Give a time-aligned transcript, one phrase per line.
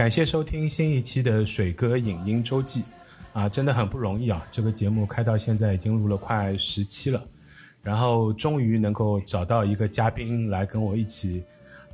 [0.00, 2.84] 感谢收听新一期的水哥影音周记，
[3.34, 4.42] 啊，真的很不容易啊！
[4.50, 7.22] 这个节目开到现在已经录了快十期了，
[7.82, 11.44] 然后终于能够找到一个嘉宾来跟我一起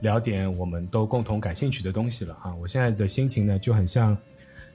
[0.02, 2.54] 聊点我们都共同感兴趣的东西了啊！
[2.54, 4.16] 我现在的心情呢就很像。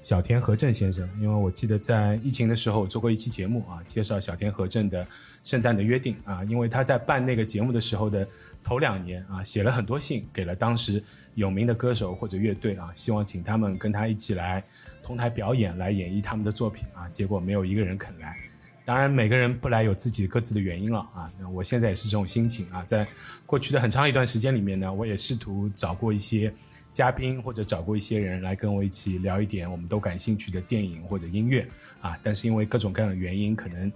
[0.01, 5.05] 小田和正先生，因为我记得在疫情的时候我做过一期节目啊，介绍小田和正的
[5.43, 8.27] 《圣诞的约定》啊，因为他在办那个节目的时候的
[8.63, 11.01] 头两年啊，写了很多信给了当时
[11.35, 14.63] 有名的歌手或者乐队啊，希望请他们跟他一起来
[15.03, 18.35] 同台表演，来演绎他们的作品啊，结果没有一个人肯来。
[18.83, 21.29] 当然，每个人不来有自己各自的原因了啊。
[21.53, 23.07] 我现在也是这种心情啊，在
[23.45, 26.51] 过去的很长一段时间里面呢，我也试图找过一些。
[26.91, 31.65] 嘉宾或者找过一些人来跟我一起聊一点我们都感兴趣的电影或者音乐
[32.01, 33.91] 啊，但是因为各种各样的原因，可能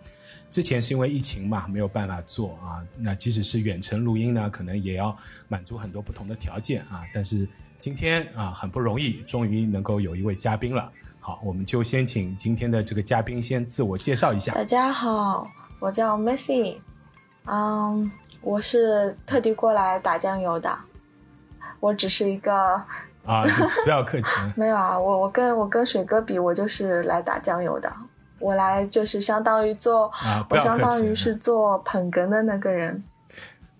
[0.49, 2.81] 之前是因为疫情嘛，没有办法做啊。
[2.97, 5.15] 那即使是远程录音呢，可能也要
[5.47, 7.03] 满足很多不同的条件啊。
[7.13, 7.47] 但是
[7.77, 10.89] 今天啊，很不容易，终于能够有一位嘉宾了。
[11.19, 14.53] 好，我们就先请今天的这个嘉宾先自我介绍一下。
[14.53, 16.77] 大家好，我叫 Messi，
[17.45, 18.09] 嗯，
[18.41, 20.79] 我是特地过来打酱油的。
[21.85, 22.51] 我只是一个
[23.23, 23.43] 啊，
[23.85, 24.29] 不要客气。
[24.55, 27.91] 没有啊，我我跟我跟水哥比，我就是来打酱油的。
[28.39, 33.03] 我来就是相当于做，啊我相当于是做捧哏的那个人。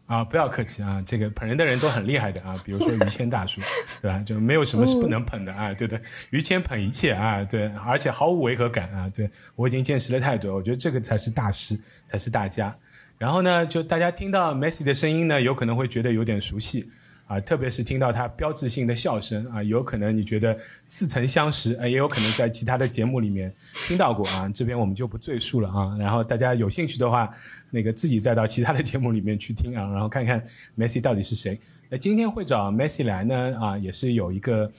[0.05, 3.59] 啊，不要客气啊，这个捧人的人都很厉害的啊，比如说于谦大叔，
[4.03, 4.19] 对吧？
[4.23, 5.99] 就没有什么是不能捧的啊，对对？
[6.29, 12.75] 于谦捧一切啊，对，而且毫无违和感啊，对我已经见识了太多，我觉得这个才是大师，才是大家。
[13.17, 16.87] 然后呢，就大家听到 Messi 的声音呢，有可能会觉得有点熟悉。
[17.27, 20.55] 啊，特别是听到他标志性的笑声啊，有可能你觉得
[20.85, 23.51] 似曾相识啊，也有可能在其他的节目里面
[23.87, 24.47] 听到过啊。
[24.53, 25.97] 这边我们就不赘述了啊。
[25.97, 27.27] 然后大家有兴趣的话，
[27.71, 30.43] 那个自己再到其他的节目里面去听啊，然后看看
[30.77, 31.59] Messi 到底是谁。
[31.89, 34.71] 那今天会找 Messi 来呢啊，也是有一个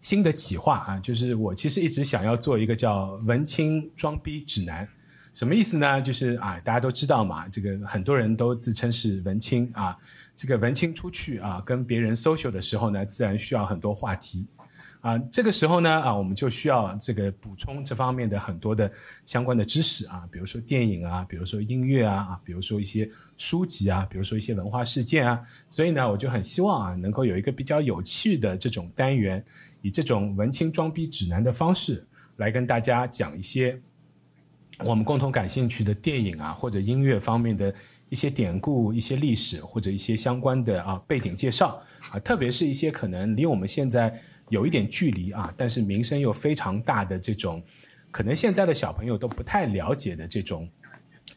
[0.00, 4.88] 新的企划啊，就是我其实一直想要做一个叫“文青装逼指南”，
[5.34, 6.02] 什么意思呢？
[6.02, 9.96] 就是啊，大家都知道嘛，这个很多人都自称是文青啊。
[10.36, 14.46] 这个文青出去啊，跟别人 social 的时候呢，自然需要很多话题，
[15.00, 18.92] 啊，这个时候呢，啊，我们就需要这个补充这方面的很多的
[19.24, 25.40] 相关的知识啊，比如说电影啊，比如说音乐啊，啊，比如说一些书籍啊，比如说一些文化事件啊，
[25.70, 29.42] 所以呢，我就很希望啊，能够有一个比较有趣的这种单元，
[29.80, 32.06] 以这种文青装逼指南的方式
[32.36, 33.80] 来跟大家讲一些
[34.80, 37.74] 我们共同感兴趣的电影啊，或者音乐方面的。
[38.08, 44.16] 一些典故、一些历史或者一些相关的啊背景介绍啊，特别是一些可能离我们现在
[44.48, 47.60] 有一点距离啊，但是名声又非常大的这种，
[48.12, 50.68] 可能现在的小朋友都不太了解的这种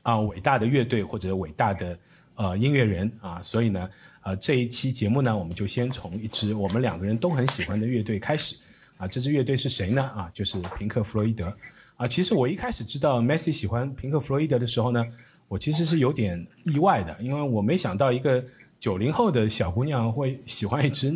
[0.03, 1.99] 啊伟大的乐队或者伟大的
[2.35, 3.89] 呃音乐人啊，所以呢，
[4.21, 8.55] 呃这一期节目呢，我们就先从一支我们两个人都很喜欢的乐队开始
[8.97, 10.03] 啊，这支乐队是谁呢？
[10.03, 11.51] 啊，就是平克·弗洛伊德
[11.95, 12.07] 啊。
[12.07, 15.03] 其实我一开始知道 Messi 喜欢平克·弗洛伊德的时候呢。
[15.49, 18.41] 我其实是有点意外的，因为我没想到一个
[18.79, 21.11] 九零后的小姑娘会喜欢一支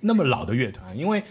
[0.00, 0.96] 那么老的乐团。
[0.96, 1.22] 因为，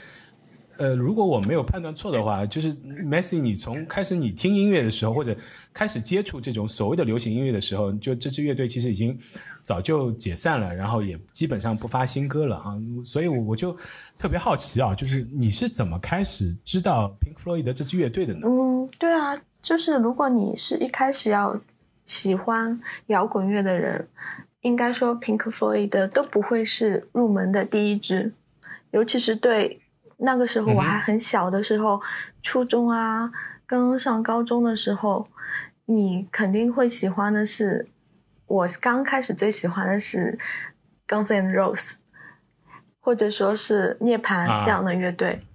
[0.77, 5.33] 呃，如果我没有判断错的话，就是 Messi，你从开始你听音乐的时候，或者
[5.73, 9.17] 开始接触这种所谓的流行音乐的时候，就这支乐队其实已经
[9.61, 12.75] 早就解散了，然后也基本上不发新歌了啊。
[13.01, 13.73] 所以我就
[14.17, 18.41] 特别好奇啊，就是你是怎么开始知道 Pink Floyd 这支乐队的呢？
[18.43, 21.57] 嗯，对啊，就是如果你是一开始要。
[22.11, 24.05] 喜欢摇滚乐的人，
[24.59, 28.33] 应该说 Pink Floyd 都不会是入门的第一支，
[28.91, 29.81] 尤其是对
[30.17, 32.01] 那个时候我还很小的时候，
[32.43, 33.31] 初中啊，
[33.65, 35.25] 刚上高中的时候，
[35.85, 37.87] 你肯定会喜欢的是，
[38.45, 40.37] 我刚开始最喜欢的是
[41.07, 41.91] Guns N' Roses，
[42.99, 45.45] 或者说是涅槃这样的乐队，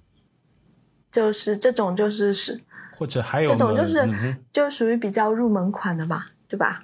[1.12, 2.58] 就是这种就是是，
[2.94, 6.28] 或者还有这种就是就属于比较入门款的吧。
[6.56, 6.82] 对吧？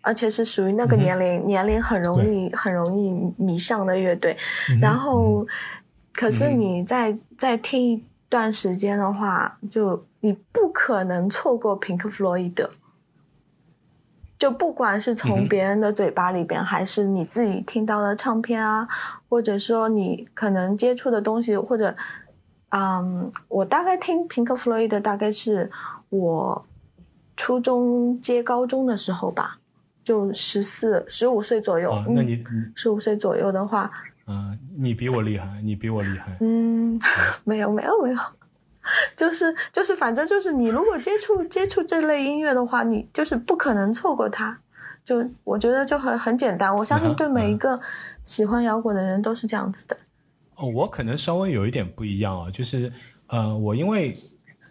[0.00, 4.34] 而且是属于那个年龄，年龄很容易很容易迷上的乐队。
[4.80, 5.46] 然后，
[6.14, 12.68] 可是你再再听一段时间的话，就你不可能错过平克·弗洛伊德。
[14.38, 18.88] 就不管是从别人的嘴巴里边，还是你自己听到的唱片啊，
[19.28, 21.94] 或者说你可能接触的东西，或者，
[22.70, 25.70] 嗯，我大概听平克·弗洛伊德，大概是
[26.08, 26.66] 我。
[27.36, 29.58] 初中接高中的时候吧，
[30.04, 31.90] 就十四、十五岁左右。
[31.90, 32.42] 哦，那你
[32.74, 33.90] 十五岁左右的话，
[34.26, 36.36] 嗯，你比我厉害，你比我厉害。
[36.40, 37.00] 嗯，
[37.44, 38.18] 没有没有没有，
[39.16, 44.58] 就是就是，反正就是你如果接触 接触这类音乐的话，你就是不可能错过它。
[45.04, 47.80] 就我觉得就很很简单，我相信对每一个
[48.24, 49.96] 喜欢摇滚的人都是这样子的。
[50.54, 52.92] 哦，我可能稍微有一点不一样啊，就是
[53.26, 54.16] 呃，我因为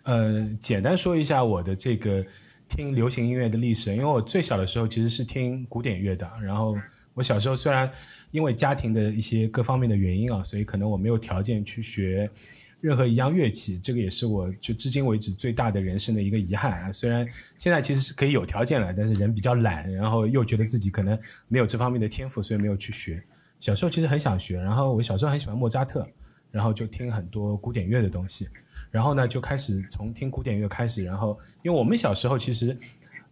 [0.04, 2.26] 呃，简单说一下我的这个
[2.72, 6.74] 听流行音乐的历史，因为我最小的时候其实是听古典乐的，然后
[7.14, 7.92] 我小时候虽然
[8.32, 12.32] 因为家庭的一些各方面的原因啊，所以可能我没有条件去学
[12.80, 16.92] 任何一样乐器，这个也是我就至今为止最大的人生的一个遗憾啊。
[16.94, 17.28] 虽然
[17.58, 21.20] 现在其实是可以有条件了，但是人比较懒，然后又觉得自己可能
[21.50, 23.22] 没有这方面的天赋，所以没有去学。
[23.60, 26.08] 小时候其实很想学，然后我小时候很喜欢莫扎特，
[26.52, 28.48] 然后就听很多古典乐的东西，
[28.92, 32.78] 然后呢就开始从听古典乐开始，然后因为我们小时候其实，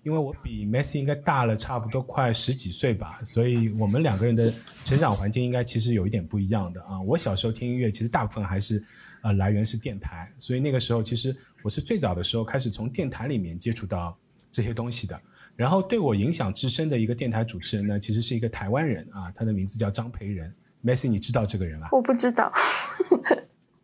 [0.03, 4.51] 因为我比 Messi 应该大了差不多快十几岁吧，所以我们两个人的
[4.85, 6.99] 成长环境应该其实有一点不一样的啊。
[7.01, 8.81] 我小时候听音乐其实大部分还是
[9.21, 14.17] 呃来源是电台，所以那个时候其实我是最早的时候开始从电台里面接触到
[14.49, 15.19] 这些东西的。
[15.57, 20.49] 然后对我影响至深的一个电台主持人呢，其实是一个台湾人啊，他的名字叫张培仁。
[20.81, 21.89] Messi，你知道这个人啊？
[21.91, 22.49] 我不知道，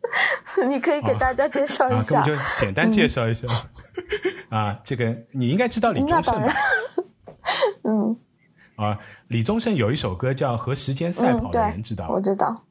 [0.68, 2.20] 你可以给大家介绍一下。
[2.20, 3.46] 啊，我就简单介绍一下。
[4.50, 6.52] 啊，这个你应该知道李宗盛吧？
[7.84, 8.16] 嗯。
[8.76, 8.98] 啊，
[9.28, 12.64] 李宗盛有一首歌叫《和时间赛跑的人》，知道我知道。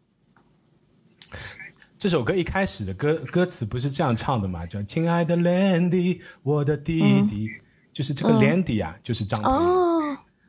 [1.97, 4.65] 这首歌一开始的歌歌词不是这样唱的嘛？
[4.65, 7.49] 叫“亲爱的 Landy，我的弟弟”。
[7.91, 9.57] 就是这个 Landy 啊，就是张培仁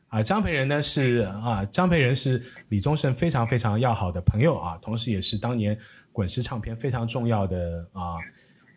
[0.08, 0.22] 啊。
[0.22, 5.78] 张培仁呢是啊，张培仁是李宗盛非常非常要好的朋友啊，同时也是当年
[6.16, 8.16] 滚石唱片非常重要的啊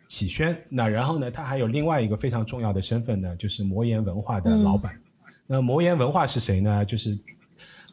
[0.06, 0.54] 启轩。
[0.68, 5.00] 那然后呢，他还有另外一个非常重要的身份呢，就是魔岩文化的老板。
[5.46, 6.84] 那魔岩文化是谁呢？
[6.84, 7.18] 就是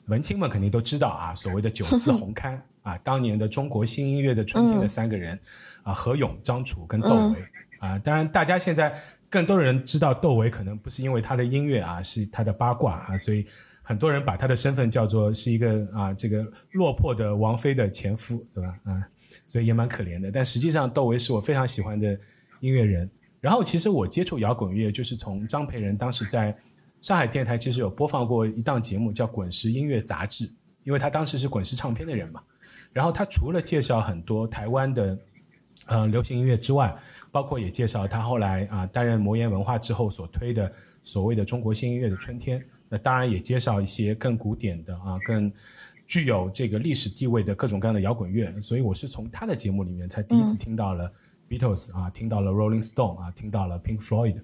[0.07, 5.39] 文青们肯定都知道啊，所谓的九四红刊 啊，当年的中国新音乐的春天的三个人
[5.83, 7.36] 啊，何勇、张楚跟窦唯
[7.79, 7.98] 啊。
[8.00, 8.93] 当然，大家现在。
[9.29, 13.45] 更多人知道窦唯，可能不是因为他的音乐啊，是他的八卦啊，所以
[13.83, 18.79] 很多人把他的身份叫做是一个啊，这个落魄的王菲的前夫，对吧？
[18.86, 19.03] 啊，
[19.46, 20.32] 所以也蛮可怜的。
[20.32, 22.17] 但实际上，窦唯是我非常喜欢的
[22.60, 23.10] 音乐人。
[23.39, 26.58] 然后，其实我接触摇滚乐就是从张培仁当时在
[27.01, 30.48] 上海电台其实有播放过一档节目叫《滚石音乐杂志》，
[30.84, 32.41] 因为他当时是滚石唱片的人嘛。
[32.91, 35.17] 然后他除了介绍很多台湾的
[35.86, 36.94] 呃流行音乐之外，
[37.32, 40.70] 包括也介绍他后来啊担任魔岩文化之后所推的
[41.03, 45.51] 所谓的中国新音乐的春天，那当然也介绍一些更古典的啊更
[46.07, 51.11] 具有这个历史地位的各种各样的摇滚乐，所以我是从他的节目里面才第一次听到了
[51.49, 54.37] Beatles 啊，听到了 Rolling Stone 啊，听到了 Pink Floyd，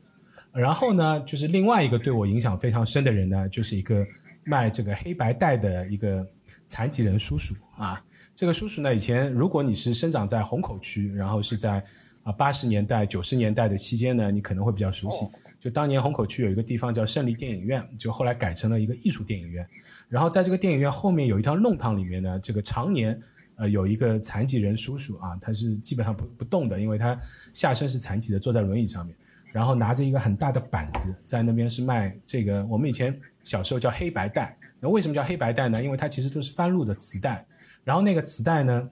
[0.52, 4.06] 然后呢，就是另外一个对我影响非常深的人呢，就是一个
[4.44, 6.28] 卖这个黑白带的一个
[6.68, 8.04] 残疾人叔叔啊，
[8.36, 11.82] 这个叔叔呢，以前如果你是生长在虹口区，然后是在
[12.24, 15.26] 啊，八十年代、九十年代的期间呢，你可能会比较熟悉。
[15.60, 19.66] 就当年虹口区有一个地方叫胜利电影院，就后来改成了一个艺术电影院。
[20.10, 23.20] 然后在这个电影院后面有一条弄堂里面呢，这个常年
[23.56, 27.18] 呃有一个残疾人叔叔啊，他是基本上不不动的，因为他
[27.54, 29.16] 下身是残疾的，坐在轮椅上面，
[29.52, 34.58] 然后拿着一个很大的板子在那边是卖这个我们以前小时候叫黑白带。
[34.80, 35.84] 那为什么叫黑白带呢？
[35.84, 37.46] 因为它其实都是翻录的磁带，
[37.84, 38.90] 然后那个磁带呢。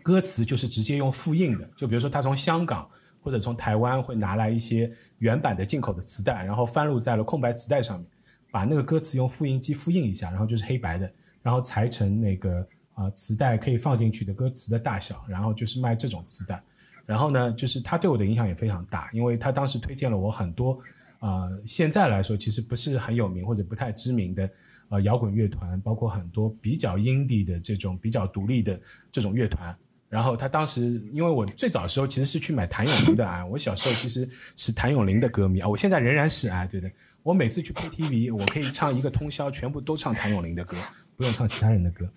[0.00, 2.88] 歌词就是直接用复印的，就比如说他从香港
[3.20, 8.08] 或者从台湾会拿来一些原版的进口的磁带，然后翻录在了空白磁带上面，
[8.50, 11.10] 把那个歌词用复印机复印一下，然后就是黑白的，
[11.42, 16.62] 然后裁成那个啊磁带可以放进去的歌词的大小，然后就是卖这种磁带。
[17.04, 20.78] 然后呢，就是他对我的影响也非常大，因为他当时推荐了我很多
[21.20, 24.50] 啊现在来说其实不是很有名或者不太知名的
[24.88, 28.78] 啊摇滚乐团，包括很多比较 indie 的这种比较独立的
[29.10, 29.74] 这种乐团。
[30.08, 36.90] 然后他当时，因为我最早的时候其实是去买谭咏麟的啊，我小时候其实是谭咏麟的歌迷啊，我现在仍然是啊，对的。
[37.22, 40.78] 我每次去 KTV，我可以唱一个通宵，全部都唱谭咏麟的歌，
[41.14, 42.08] 不用唱其他人的歌。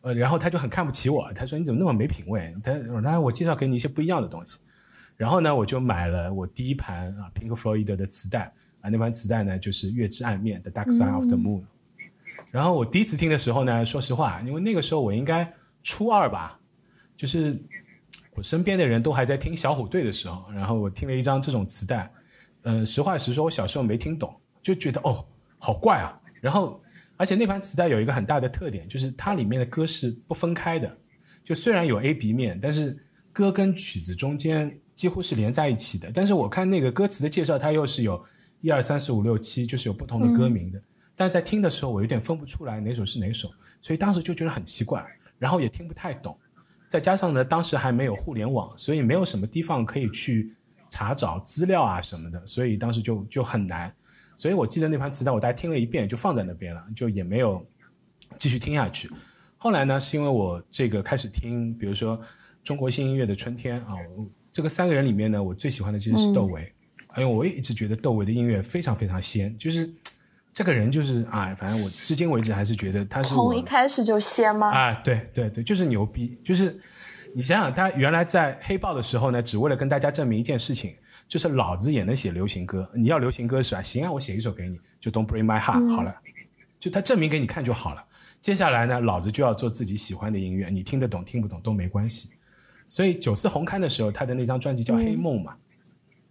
[0.00, 2.52] 呃，然后他就很看不起我，他说你怎么那么没品位？
[2.64, 4.58] 他来我介绍给你一些不一样的东西。
[5.16, 11.60] 然后呢，我就买了我第一盘啊 Pink Floyd 的磁带啊，那盘磁带呢就是《月之暗面》的《Dark Side of the Moon》。
[12.50, 15.52] 然后我第一次听的时候呢，说实话，因为那个时候我应该
[15.84, 16.58] 初二吧。
[17.18, 17.60] 就是
[18.36, 22.08] 我身边的人都还在听小虎队的时候，然后我听了一张这种磁带，
[22.62, 24.32] 嗯，实话实说，我小时候没听懂，
[24.62, 25.26] 就觉得哦，
[25.58, 26.16] 好怪啊。
[26.40, 26.80] 然后，
[27.16, 30.96] 而且那盘磁带有一个很大的特点，就是它里面的歌是不分开的，
[31.42, 32.96] 就虽然有 A、B 面，但是
[33.32, 36.12] 歌跟曲子中间几乎是连在一起的。
[36.14, 38.24] 但是我看那个歌词的介绍，它又是有
[38.60, 40.80] 一二三四五六七，就是有不同的歌名的。
[41.16, 45.04] 但在听的时候，我有点分不出来哪首是哪首，所以当时就觉得很奇怪，
[45.40, 46.38] 然后也听不太懂。
[46.88, 50.50] 再加上呢，当时还没有互联网，所以没有什么地方可以去
[50.88, 53.94] 查找资料啊什么的，所以当时就就很难。
[54.36, 57.64] 所以我记得那盘磁带，我大概听了一遍就放在那边了，就也没有
[58.36, 59.10] 继续听下去。
[59.56, 62.18] 后来呢，是因为我这个开始听，比如说
[62.64, 63.94] 中国新音乐的春天啊，
[64.50, 66.72] 这个三个人里面呢，我最喜欢的其实是窦唯，
[67.16, 69.92] 因为我也一直觉得窦唯的音乐非常非常仙，就是
[70.58, 74.68] 这个人就是啊，反正我至今为止还是觉得他是从一开始就仙吗？
[74.76, 76.76] 啊，对对对，就是牛逼，就是
[77.32, 80.96] 你想想，他原来在黑豹的时候呢，只为了跟大家证明一件事情，
[81.28, 83.80] 就是老子也能写流行歌，你要流行歌是吧？
[83.80, 86.12] 行啊，我写一首给你，就 Don't Break My Heart，好了，
[86.80, 88.04] 就他证明给你看就好了。
[88.40, 92.30] 接下来呢，老子就要做自己喜欢的音乐，你听得懂听不懂都没关系。
[92.88, 95.56] 所以九四红刊的时候，他的那张专辑叫《黑梦》嘛，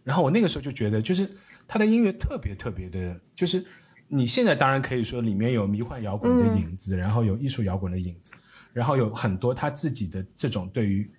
[0.03, 1.29] 然后我那个时候就觉得，就是
[1.65, 3.65] 他的音乐特别特别的，就是
[4.07, 8.31] 你现在当然可以说里面有迷幻摇滚的影子，然后有艺术摇滚的影子，
[8.73, 11.09] 然后有很多他自己的这种对于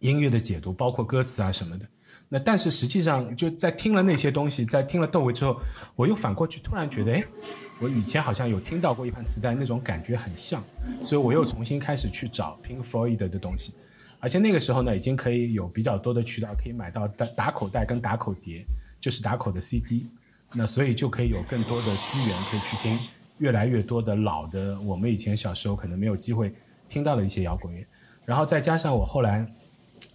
[0.00, 1.86] 音乐的解读，包括歌词啊什么的。
[2.28, 5.60] 那但是实际上就在听了那些东西，在听了窦唯之后，
[5.94, 7.24] 我又反过去突然觉得，哎。
[7.80, 10.62] 我以前好像有听到过一盘磁带，那种感觉很像，
[11.02, 13.74] 所以我又重新开始去找 Pink Floyd 的东西，
[14.20, 18.64] 而且那个时候呢，已经可以有比较多的渠道可以买到打打口袋跟打口碟，
[19.00, 20.06] 就是打口的 CD，
[20.54, 22.98] 那所以就可以有更多的资源可以去听
[23.38, 26.52] 越来越多的老的我们以前小时候可能没有机会
[26.88, 27.84] 听到的一些摇滚乐，
[28.24, 29.46] 然后再加上我后来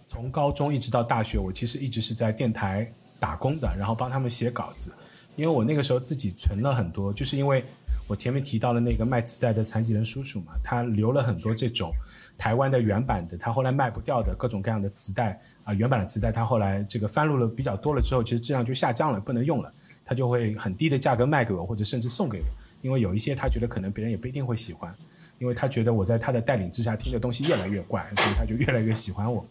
[0.06, 4.92] 从高中一直到大学，我其实一直是在电台打工的，然后帮他们写稿子。
[5.34, 7.64] 因为我那个时候自己存了很多，就是因为
[8.06, 11.92] 我前面提到了那个卖磁带的残疾人叔叔嘛，他留了很多这种
[12.36, 19.72] 台湾的原版的，他后来卖不掉的各种各样的磁带啊，原版的磁带，他后来这个翻录了比较多了之后，其实质量就下降了，不能用了，
[20.08, 22.46] 他就会很低的价格卖给我，或者甚至送给我，
[22.80, 24.92] 因为有一些他觉得可能别人也不一定会喜欢，
[25.38, 29.46] 因为他觉得我在他的带领之下听的东西越来越怪，所以他就越来越喜欢我，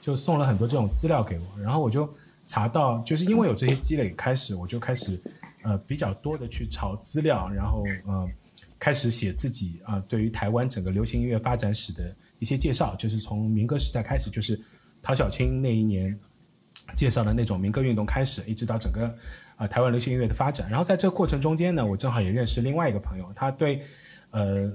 [0.00, 2.12] 就送了很多这种资料给我，然后我就。
[2.52, 5.16] 查到，就是因为有这些积累，开始我就开始，
[5.62, 8.28] 呃，比较多的去炒资料，然后呃，
[8.76, 14.60] 开始写自己啊，对于台湾整个流行音乐发展史的一些介绍，就是从民歌时代开始，就是
[15.00, 16.18] 陶小青那一年
[16.94, 19.14] 介绍的那种民歌运动开始，一直到整个
[19.56, 20.68] 啊台湾流行音乐的发展。
[20.68, 23.80] 然后在这个过程中间呢，我正好也认识另外一个朋友，他对
[24.30, 24.72] 呃。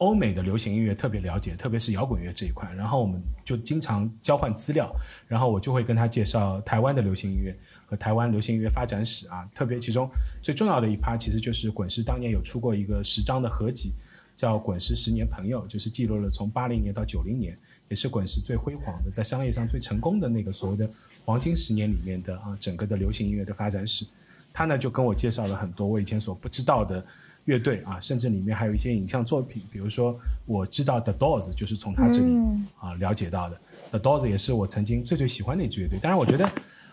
[0.00, 4.90] 欧美的流行音乐特别了解，特别是摇滚乐这一块，然后我们就经常交换资料，
[5.28, 13.92] 然后我就会跟他介绍台湾的流行音乐和台湾流行音乐发展史啊，特别其中最重要的一趴，其实就是滚石当年有出过一个十张的合集，
[14.34, 17.58] 叫《滚石十年朋友》，就是记录了从八零年到九零年，
[17.90, 20.88] 也是滚石最辉煌的，在商业上最成功的那个所谓的
[21.24, 24.06] 黄金十年里面的啊，整个的流行音乐的发展史，
[24.52, 27.04] 他呢就跟我介绍了很多我以前所不知道的。
[27.46, 32.30] 乐队啊，甚至里面还有一些影像作品，比如说我知道 The Doors 就是从他这里
[32.78, 33.58] 啊了解到的。
[33.90, 35.98] The Doors 也是我曾经最最喜欢的一支乐队。
[35.98, 36.48] 当然，我觉得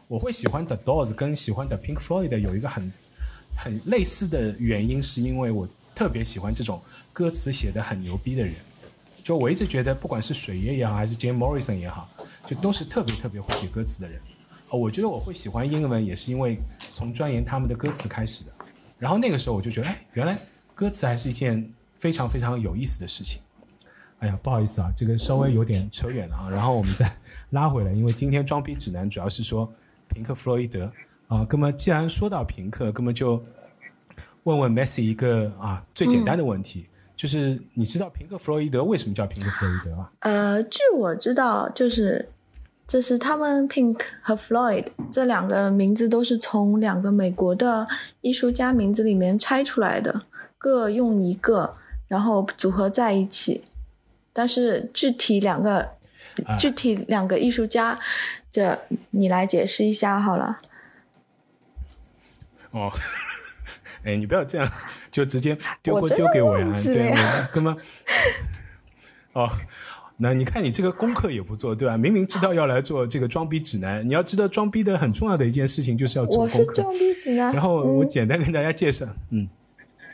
[0.07, 2.91] 我会喜欢 The Doors 跟喜欢 The Pink Floyd 有一个很
[3.57, 8.55] 很类似的原因，是因为我特别喜欢这种歌词写的很牛逼的人。
[9.27, 12.07] 就我一直觉得，不管是水爷也好，还是 Jim Morrison 也好，
[12.45, 14.21] 就都是特别特别会写歌词的人。
[14.69, 16.57] 哦，我觉得我会喜欢英文，也是因为
[16.93, 18.53] 从钻研他们的歌词开始的。
[18.97, 20.39] 然后那个时候我就觉得，哎，原来
[20.73, 23.41] 歌词还是一件非常非常有意思的事情。
[24.19, 26.49] 哎呀，不好意思啊，这个稍微有点扯远了啊。
[26.49, 27.13] 然后我们再
[27.51, 29.69] 拉回来，因为今天装逼指南主要是说
[30.07, 30.89] 平克·弗洛伊德
[31.27, 31.45] 啊。
[31.49, 33.43] 那么既然说到平克，那么就
[34.43, 40.09] 问问 Messi 一个啊最简单的问题，就是你知道平克·弗洛伊德为什么叫平克·弗洛伊德吗？
[40.19, 42.29] 呃，据我知道，就是。
[42.89, 47.85] 这是他们 Pink 和 Floyd 这两个名字都是从两个美国的
[48.21, 50.21] 艺术家名字里面拆出来的，
[50.57, 51.75] 各用一个，
[52.07, 53.65] 然后组合在一起。
[54.31, 55.85] 但是具体两个，
[56.57, 57.99] 具体两个艺术家，
[58.49, 60.57] 这你来解释一下好了。
[62.71, 62.89] 哦，
[64.07, 64.67] 哎，你不要这样，
[65.11, 67.13] 就直接丢过丢给我呀，对，
[67.51, 67.75] 哥们。
[69.33, 69.49] 哦。
[70.19, 71.95] 那你看，你这个功课也不做，对吧？
[71.95, 76.57] 明明知道要来做这个装逼指南，你要知道装逼的很重要的一件事情就是要做功课。
[76.57, 77.53] 我是装逼指南。
[77.53, 79.47] 然后我简单跟大家介绍，嗯，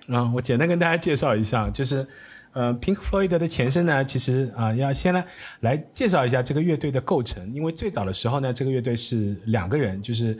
[0.09, 2.05] 啊，我简单跟大家介绍一下，就是，
[2.51, 5.25] 呃，Pink Floyd 的前身呢，其实啊，要先来
[5.61, 10.37] 来介绍一下这个乐队的构成，因为最早的时候呢，这个乐队是两个人，就是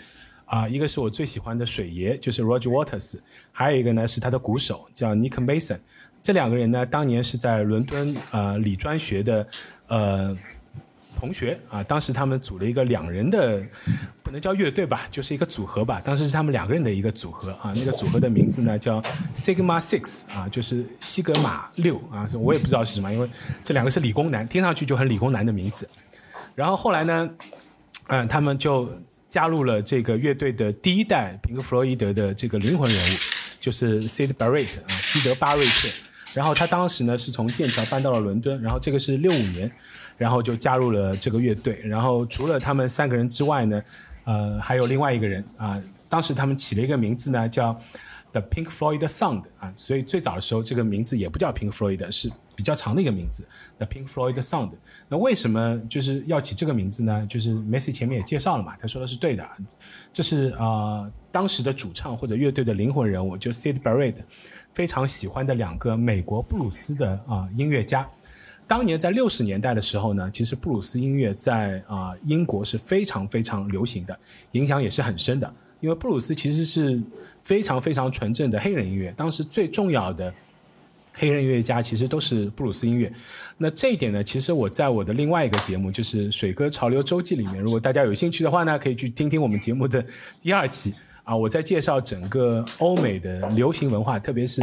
[0.53, 3.19] 啊，一个是我最喜欢的水爷，就是 Roger Waters，
[3.51, 5.79] 还有一个呢是他的鼓手叫 Nick Mason。
[6.22, 9.48] 这两个人呢，当年是在伦敦呃理专学的
[9.88, 10.38] 呃
[11.17, 13.63] 同学啊，当时他们组了一个两人的，
[14.22, 16.00] 不能叫乐队吧，就是一个组合吧。
[16.05, 19.01] 当时是他们两个人的一个组合啊，那个组合的名字呢叫
[19.33, 23.27] Sigma Six 啊，就是西格玛六啊，我也不知道是什么，因为
[23.63, 25.89] 这两个是理工男，听上去就很理工男的名字。
[26.53, 27.27] 然后后来呢，
[28.10, 28.88] 嗯，他们就
[29.34, 33.18] 加入了这个乐队的第一代平克·弗洛伊德的这个灵魂人物，
[33.60, 35.90] 就是 Sid Barrett 啊，西德·巴瑞特。
[36.36, 39.72] 然后他当时呢是从剑桥搬到了伦敦，然后这个是六五年，
[40.20, 41.82] 然后就加入了这个乐队。
[41.84, 43.82] 然后除了他们三个人之外呢，
[44.25, 47.74] 呃，还有另外一个人啊，当时他们起了一个名字呢叫
[48.34, 54.72] The Pink Floyd Sound 啊，所以最早的时候这个名字也不叫 Pink Floyd，是比较长的一个名字 The Pink Floyd Sound。
[55.10, 57.26] 那为什么就是要起这个名字呢？
[57.28, 59.48] 就是 Messi 前面也介绍了嘛，他说的是对的，
[60.12, 64.18] 这是啊当时的主唱或者乐队的灵魂人物，就 Sid Barrett。
[64.74, 68.08] 非常喜欢的两个美国布鲁斯的啊音乐家，
[68.66, 74.20] 当年在六十年代的时候呢，其实布鲁斯音乐在啊英国是非常非常流行的，
[74.54, 75.54] 影响也是很深的。
[75.80, 77.00] 因为布鲁斯其实是
[77.39, 80.34] 非常非常纯正的黑人音乐，当时最重要的
[81.13, 83.12] 黑人音乐家其实都是布鲁斯音乐。
[83.58, 90.04] 那这一点呢，其实我在我的另外一个节目就是《水哥潮流周记》里面，如果大家有兴趣的话呢，可以去听听我们节目的
[90.41, 90.93] 第二期。
[91.23, 94.62] 啊，我在介绍整个欧美的流行文化，特别是，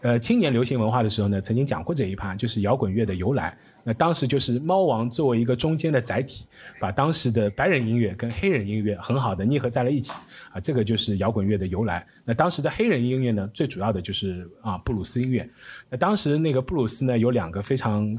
[0.00, 3.54] 呃，青年流行文化的时候呢，曾经讲过这一趴，就是摇滚乐的由来。
[3.88, 6.44] 那当时就是猫王作为一个中间的载体，
[6.78, 10.20] 把当时的白人音乐跟黑人音乐很好的捏合在了一起。
[10.52, 12.06] 啊，这个就是摇滚乐的由来。
[12.22, 15.48] 那当时的黑人音乐呢，最主要的就是啊布鲁斯音乐。
[15.88, 18.14] 那当时那个布鲁斯呢，有两个非常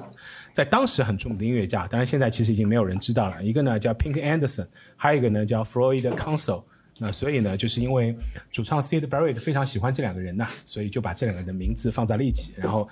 [0.51, 3.43] 在当时很著名的音乐家，当然现在其实已经没有人知道了。
[3.43, 6.63] 一个呢叫 Pink Anderson，还有一个呢叫 Floyd Council。
[7.01, 8.13] 那所以呢，就是因为
[8.51, 12.85] 主唱 Sid Barrett 非常喜欢这两个人呢，所以就把这两个人的名字放在了一起，然后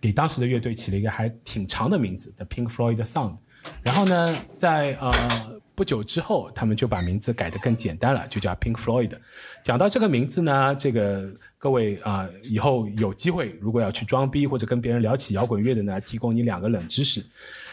[0.00, 3.36] 给当时的乐队起了一个还挺长的名字的 Pink Floyd Song，。
[3.82, 9.12] 然后呢，在呃不久之后，他们就把名字改得更简单了，就叫 Pink Floyd。
[9.62, 17.24] 讲到这个名字呢，这个各位啊，以后有机会如果要去装逼或者跟别人聊起摇滚乐的呢，提供你两个冷知识。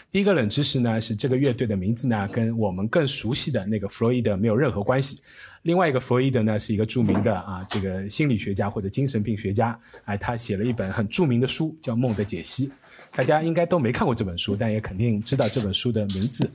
[0.10, 5.20] 第一个冷知识呢，是这个乐队的名字呢，跟我们更熟悉的那个弗洛伊德没有任何关系。
[5.64, 12.68] 另外一个弗洛伊德呢，是一个著名的啊，这个心理学家或者精神病学家，哎，他写了一本很著名的书，叫《梦的解析》。
[13.14, 16.50] 大家应该都没看过这本书，但也肯定知道这本书的名字。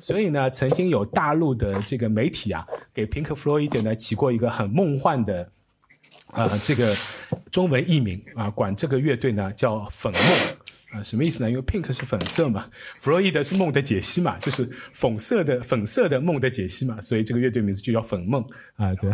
[0.00, 2.64] 所以呢，曾经有大陆的这个媒体啊，
[2.94, 5.46] 给平克·弗洛伊德呢起过一个很梦幻的
[6.28, 6.96] 啊这个
[7.50, 10.22] 中文译名啊，管这个乐队呢叫“粉梦”。
[10.94, 11.50] 啊，什么意思呢？
[11.50, 18.44] 因为 pink 是粉色嘛，弗洛伊德是梦的解析嘛，就是粉色的粉色的梦的解析嘛，所以这个乐队名字就叫粉梦
[18.76, 18.94] 啊。
[18.94, 19.10] 对，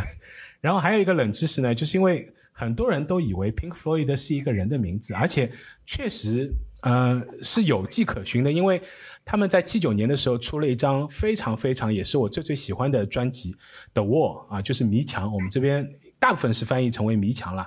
[0.60, 5.50] 然后还有一个冷知识呢，就是因为很多人都以为 Pink Floyd 是一个人的名字，而且
[5.86, 8.82] 确实呃是有迹可循的，因为
[9.24, 13.52] 他们在七九年的时候出了一张非常非常也是我最最喜欢的专辑
[13.94, 15.88] 《The Wall》啊，就是迷墙，我们这边
[16.18, 17.66] 大部分是翻译成为迷墙了。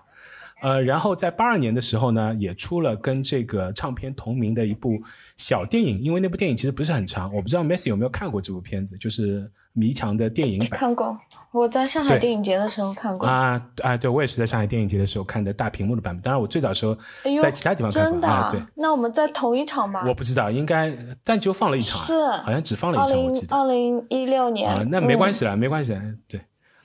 [0.64, 4.98] 呃，然后在八二年的时候呢，也出了跟这个唱片同名的一部
[5.36, 9.42] 小电影，因为那部电影其实不是很长，我不知道 Messi 有没有看过这部片子，就是
[9.74, 10.70] 《迷墙》的电影版。
[10.80, 11.20] 看过，
[11.52, 13.28] 我在上海电影节的时候看过。
[13.28, 16.22] 啊啊，对，我也是在上海电影节的时候看的大屏幕的版本。
[16.22, 16.98] 当然，我最早时候
[17.42, 18.48] 在其他地方看过啊。
[18.50, 20.06] 对，那我们在同一场吧？
[20.08, 20.96] 我不知道，应该
[21.26, 23.54] 但就放了一场，是好像只放了一场，我记得。
[23.54, 25.94] 二零一六年啊，那没关系了，没关系。
[26.26, 26.40] 对，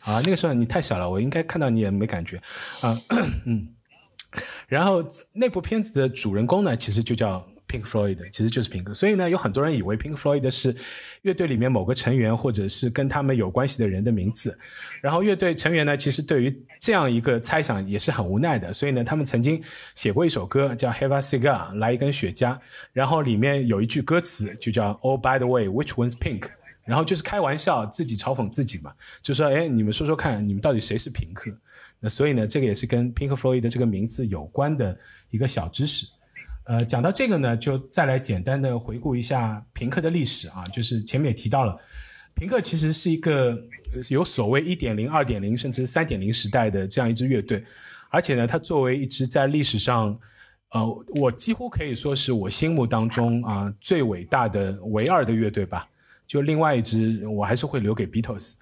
[0.09, 2.41] 啊，那个时候你太小了，我应该看到你也没感觉
[2.81, 2.99] 啊，
[3.45, 3.69] 嗯。
[4.69, 8.93] 然后那部片子的主人公呢，其实就叫 Pink Floyd，其实就是 Pink，。
[8.93, 10.75] 所以呢，有很多人以为 Pink Floyd 是
[11.23, 14.59] 乐队里面某个成员，或者是跟他们有关系的人的名字。
[15.01, 18.71] 然后乐队成员呢，其实对于这样一个猜想也是很无奈的。
[18.71, 19.63] 所以呢，他们曾经
[19.95, 22.59] 写过一首歌叫 Have a Cigar，来一根雪茄。
[22.93, 26.45] 然后里面有一句歌词就叫 Oh by the way，which one's pink？
[26.89, 31.55] 然后就是开玩笑，自己嘲讽自己嘛，就说哎，你们说说看，你们到底谁是平克？
[32.01, 34.97] 那所以呢，这个也是跟 Pink Floyd 的这个名字有关的
[35.29, 36.07] 一个小知识。
[36.65, 40.65] 呃，讲到这个呢，就再来简单的回顾一下平克的历史啊。
[40.73, 41.77] 就是前面也提到了，
[42.35, 43.59] 平克其实是一个
[44.09, 47.63] 有所谓一点零、二点零甚至三点零时代的这样一支乐队，
[48.09, 50.19] 而且呢，它作为一支在历史上，
[50.71, 55.87] 呃，我几乎可以说是我心目当中啊最伟大的唯二的乐队吧。
[56.29, 58.53] 就另外一支，我还是会留给 Beatles。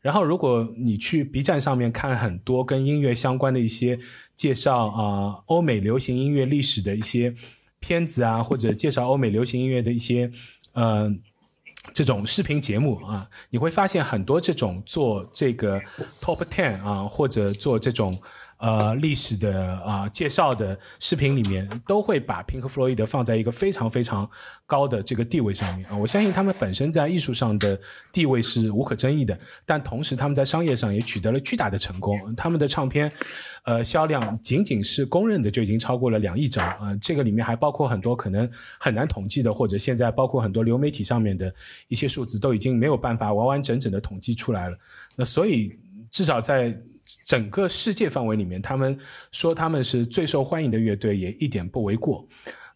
[0.00, 3.98] 然后，如果你去 B 站上面看很多跟音乐相关的一些
[4.34, 7.34] 介绍啊，欧美流行音乐历史的一些
[7.78, 10.32] 片子啊，或者介绍欧美流行音乐的一些
[10.72, 11.14] 呃
[11.92, 15.78] 这种视频节目啊，你会发现很多这种做这个
[16.20, 18.18] Top Ten 啊，或者做这种。
[18.60, 24.28] 呃，历史的啊介绍的视频里面都会把平克·弗洛伊德放在一个非常非常
[24.66, 25.96] 高的这个地位上面啊。
[25.96, 27.80] 我相信他们本身在艺术上的
[28.12, 32.34] 地位是无可争议的，但同时他们在商业上也取得了巨大的成功。
[32.36, 33.10] 他们的唱片，
[33.64, 36.94] 呃，销量仅仅是公认的就已经超过了两亿张啊。
[37.00, 38.46] 这个里面还包括很多可能
[38.78, 41.50] 很难统计的，或者现在包括很多流媒体上面的
[41.88, 44.76] 一些数字都已经没有办法完完整整的统计出来了。
[45.16, 45.78] 那所以
[46.10, 46.78] 至少在
[47.24, 48.98] 整个世界范围里面，他们
[49.32, 52.26] 说他们是最受欢迎的乐队，也一点不为过。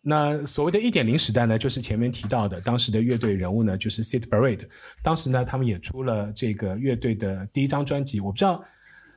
[0.07, 4.61] 那所谓的一点零时代呢，就是前面提到的，当时的乐队人物呢，就是 Sid Barrett。
[5.03, 8.21] 当时呢，他们也出了这个乐队的第一张专辑。
[8.21, 8.63] 我不知道，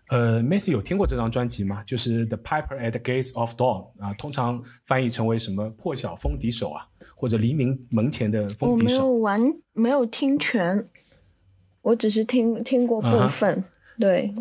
[0.07, 1.83] 呃，Macy 有听过这张专辑吗？
[1.83, 9.03] 就是 The Piper at the Gates of Dawn 啊，通常翻译成为什么破晓风笛手啊，或者黎明门前的风笛手。
[9.03, 10.87] 我没有完，没有听全，
[11.81, 13.61] 我只是听听过部分。
[13.99, 14.33] 对，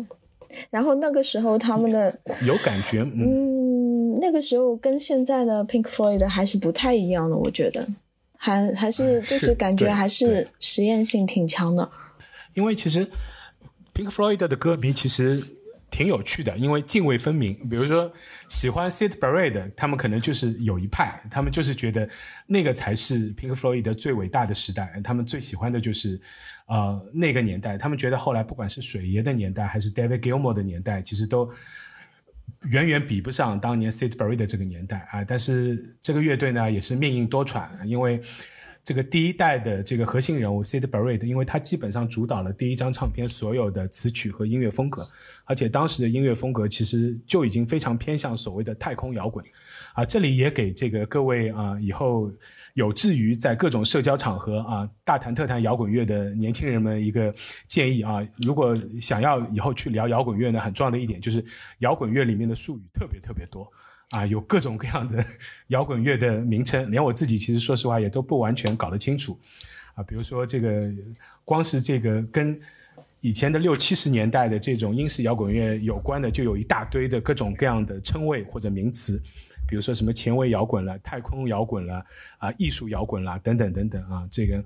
[0.69, 4.17] 然后那个时候他们的有感觉，嗯。
[4.19, 7.87] 那个时候跟现在的 Pink Floyd 还是不太一样的，我觉得，
[8.35, 11.87] 还还是就是感觉还是实验性挺强的。
[12.55, 13.05] 因为其实
[13.93, 15.39] Pink Floyd 的歌迷其实
[15.89, 17.53] 挺有趣的，因为泾渭分明。
[17.69, 18.11] 比如说
[18.49, 22.09] 喜欢 Sid Barrett，他们可能就是有一派，他们就是觉得
[22.47, 26.19] 那个才是 Pink Floyd 的最伟大的时代，他们最喜欢的就是
[26.67, 27.77] 呃那个年代。
[27.77, 31.49] 他们觉得后来不管是水爷的年代，还是 David Gilmour 的年代，其实都。
[32.71, 35.23] 远远比不上当年 Sid Barrett 的这个年代啊！
[35.23, 38.19] 但是这个乐队呢也是命运多舛，因为
[38.87, 45.05] 这个第一代的这个核心人物 Sid Barrett，因为他基本上主导了第一张唱片所有的词曲和音乐风格，
[45.43, 49.43] 而且当时的音乐风格其实就已经非常偏向所谓的太空摇滚
[49.93, 50.05] 啊！
[50.05, 52.31] 这里也给这个各位啊以后。
[52.77, 57.33] 有志于在各种社交场合啊大谈特谈摇滚乐的年轻人们一个
[57.65, 61.43] 建议啊，如果想要以后去聊摇滚乐呢，很重要的一点就是
[61.79, 63.67] 摇滚乐里面的术语特别特别多
[64.09, 65.23] 啊，有各种各样的
[65.67, 69.37] 摇滚乐的名称，连我自己其实说实话也都不完全搞得清楚
[69.95, 70.03] 啊。
[70.03, 70.91] 比如说这个，
[71.43, 72.57] 光是这个跟
[73.19, 79.21] 以前的六七十年代的这种英式摇滚乐有关的，就有一大堆的各种各样的称谓或者名词。
[79.67, 82.01] 比如说什么前卫摇滚了、太空摇滚了
[82.37, 84.63] 啊、艺术摇滚了等等等等啊，这个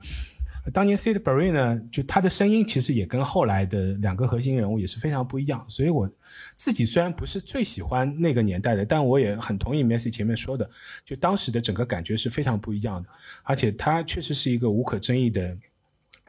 [0.71, 5.65] 当年 Sid Barrett 呢，就他的声音其实也跟后来的两个核心人物也是非常不一样。
[5.67, 6.10] 所以我
[6.56, 10.69] 自己虽然不是最喜欢那个年代的，但我也很同意 Messi 前面说的，
[11.04, 13.10] 就当时的整个感觉是非常不一样的。
[13.43, 15.58] 而且他确实是一个无可争议的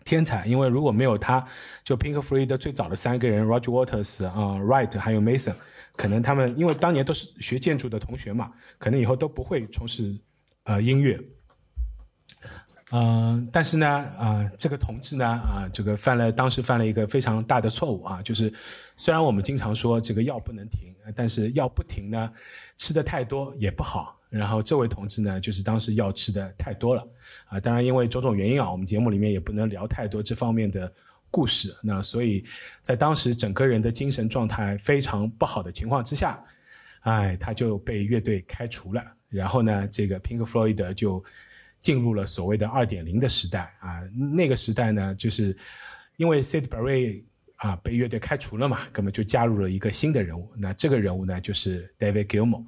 [0.03, 1.47] 天才，因为如果没有他，
[1.85, 5.55] 就 Pink Floyd 的最早的三个人 Roger Waters 啊、Wright 还有 Mason。
[5.95, 10.17] 可能他们因为当年都是学建筑的同学嘛，可能以后都不会从事
[10.65, 11.21] 呃音乐。
[12.93, 18.53] 嗯，但是呢，啊，这个同志呢，啊，这个犯了当时犯了一个非常大的错误啊，就是
[18.97, 22.31] 虽然我们经常说这个药不能停，但是药不停呢，
[22.77, 24.19] 吃的太多也不好。
[24.29, 27.03] 然后这位同志呢，就是当时药吃的太多了
[27.47, 30.93] 啊，当然因为种种原因啊，我们节目里面也不能聊太多这方面的。
[31.35, 32.45] 故事，那所以
[32.83, 36.39] 在当时整个人的精神状态非常不好的情况之下，
[37.05, 39.03] 哎，他就被乐队开除了。
[39.31, 41.25] 然后呢，这个 Pink Floyd 就
[41.83, 44.01] 进入了所谓的二点零的时代啊。
[44.37, 45.55] 那个时代呢，就是
[46.17, 47.25] 因为 Sid Barrett
[47.57, 50.51] 啊被乐队开除了嘛，根本就加入了一个新的人物。
[50.57, 52.65] 那这个人物呢，就是 David Gilmour。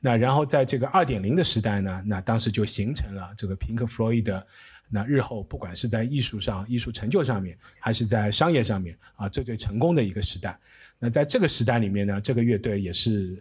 [0.00, 4.46] 那然后在这个二点零的时代呢，那当时就形成了这个 Pink Floyd 的。
[4.90, 10.58] 那日后不管是在艺术上、艺术成就上面，还是在商业上面啊，最最成功的一个时代。
[10.98, 13.38] 那在这个时代里面呢，这个乐队也是，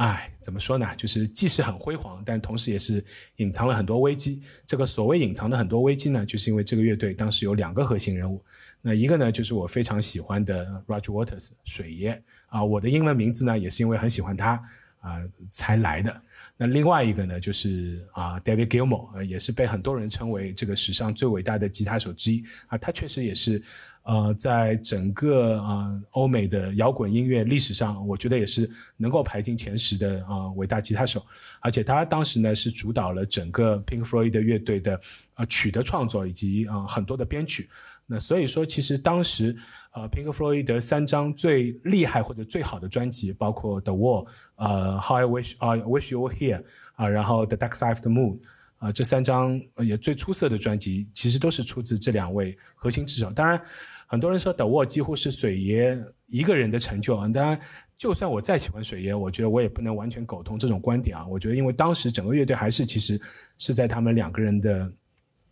[0.00, 0.86] 哎，怎么说呢？
[0.96, 3.04] 就是既是很辉煌，但同时也是
[3.36, 4.40] 隐藏了很多危机。
[4.64, 8.42] 这个所谓隐藏的很多危机呢，就是因为这个乐队当时有两个核心人物。
[8.80, 14.52] 那一个呢，就是我非常喜欢的 Roger Waters 水爷啊，我的英文名字呢，也是因为很喜欢他
[15.00, 16.22] 啊才来的。
[16.56, 22.78] 那另外一个呢，就是啊，David Gilmour，也是被很多人称为这个史上最伟大的吉他手之一啊。
[22.78, 23.62] 他确实也是，
[24.02, 31.24] 呃，在整个呃欧美的摇滚音乐历史上，我觉得也是能够排进前十的啊伟大吉他手。
[31.60, 35.00] 而且他当时呢是主导了整个 Pink Floyd 乐队的
[35.34, 37.68] 啊曲的创作以及啊很多的编曲。
[38.06, 39.56] 那所以说，其实当时。
[39.90, 46.62] 啊，Pink Floyd 的三张最厉害或者最好的专辑，包括 The Wall，呃，How I Wish 啊，Wish You Were Here
[46.94, 48.38] 啊，然后 The Dark Side of the Moon
[48.80, 53.30] 啊，这三张也最出色的专辑，其实都是出自这两位核心之手。
[53.30, 53.60] 当然，
[54.06, 57.28] 很多人说 The Wall 几乎是水爷一个人的成就啊。
[57.28, 57.60] 当然，
[57.96, 61.26] 就算我再喜欢水爷，我觉得我也不能完全苟同这种观点啊。
[61.26, 63.20] 我觉得，因为当时整个乐队还是其实
[63.58, 64.92] 是在他们两个人的。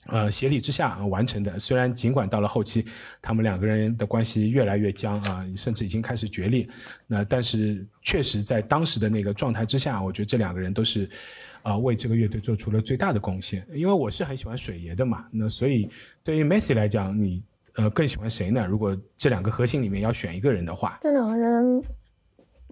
[0.07, 1.59] 呃，协力之下完成的。
[1.59, 2.87] 虽然尽管到了后期，
[3.21, 6.67] 他们两个人的关系越来越僵啊，甚至已经开始决裂。
[7.07, 11.07] 那但是确实在当时的那个状态之下，我觉得这两个人都是
[11.63, 13.67] 啊为这个乐队做出了最大的贡献。
[13.75, 15.91] 因为我是很喜欢水爷的嘛，那所以
[16.25, 18.65] 对于 Messi 来讲，你呃更喜欢谁呢？
[18.67, 21.83] 如果这两个核心里面要选一个人的话，这两个人。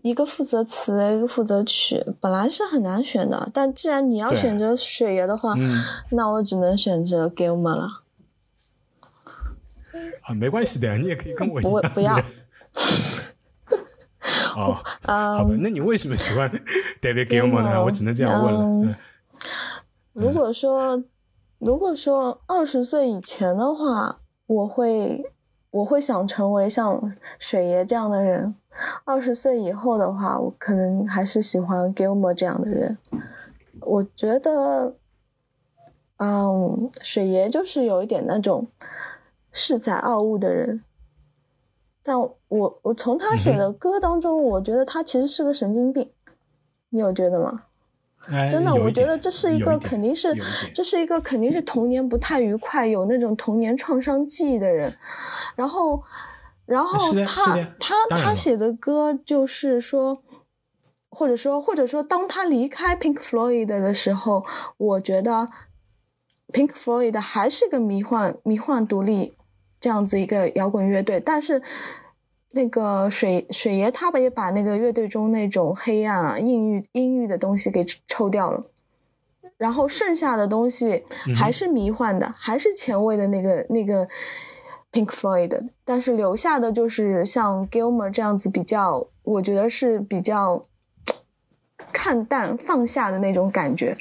[0.07, 3.51] 一个负责词，一个负责曲，本来是很难选的。
[3.53, 5.55] 但既然你要选择水爷的话，
[6.11, 7.89] 那我只能选择 Gilman 了。
[10.23, 11.73] 啊，没关系的，你也可以跟我一样。
[11.73, 12.17] 不不要。
[14.57, 16.49] 哦，好吧，那你为什么喜欢
[17.01, 17.85] David Gilmour 呢？
[17.85, 18.97] 我只能这样问了。
[20.13, 21.03] 如果说，
[21.59, 25.23] 如果说二十岁以前的话，我会
[25.71, 28.55] 我会想成为像水爷这样的人；
[29.05, 32.99] 二十岁以后的话，我可能还是喜欢 Gilmore 这样的人。
[33.81, 34.95] 我觉得，
[36.19, 38.67] 嗯，水爷就是有一点那种
[39.53, 40.83] 恃才傲物的人。
[42.03, 46.11] 但我我从他写的歌当中，我觉得他其实是个神经病。
[46.91, 47.65] 你有觉得吗？
[48.51, 50.35] 真的，我觉得这是一个肯定是，
[50.75, 54.93] 这是一个肯定是童年不太愉快，有那种童年创伤记忆的人。
[55.55, 56.03] 然后，
[56.67, 60.23] 然后他他他写的歌就是说，
[61.09, 64.45] 或者说或者说，当他离开 Pink Floyd 的时候，
[64.77, 65.49] 我觉得
[66.53, 69.35] Pink Floyd 还是个迷幻迷幻独立。
[69.79, 71.63] 这样子一个摇滚乐队，但是
[72.53, 78.65] 那个水水爷他也把那个乐队中那种黑暗啊、阴郁、阴郁的东西给抽掉了，
[79.59, 81.05] 然后剩下的东西
[81.37, 84.09] 还是迷幻的，还是前卫的那个那个
[84.97, 90.63] Pink Floyd，但是留下的就是像 Gilmer 这样子比较，我觉得是比较
[91.93, 93.99] 看淡、放下的那种感觉，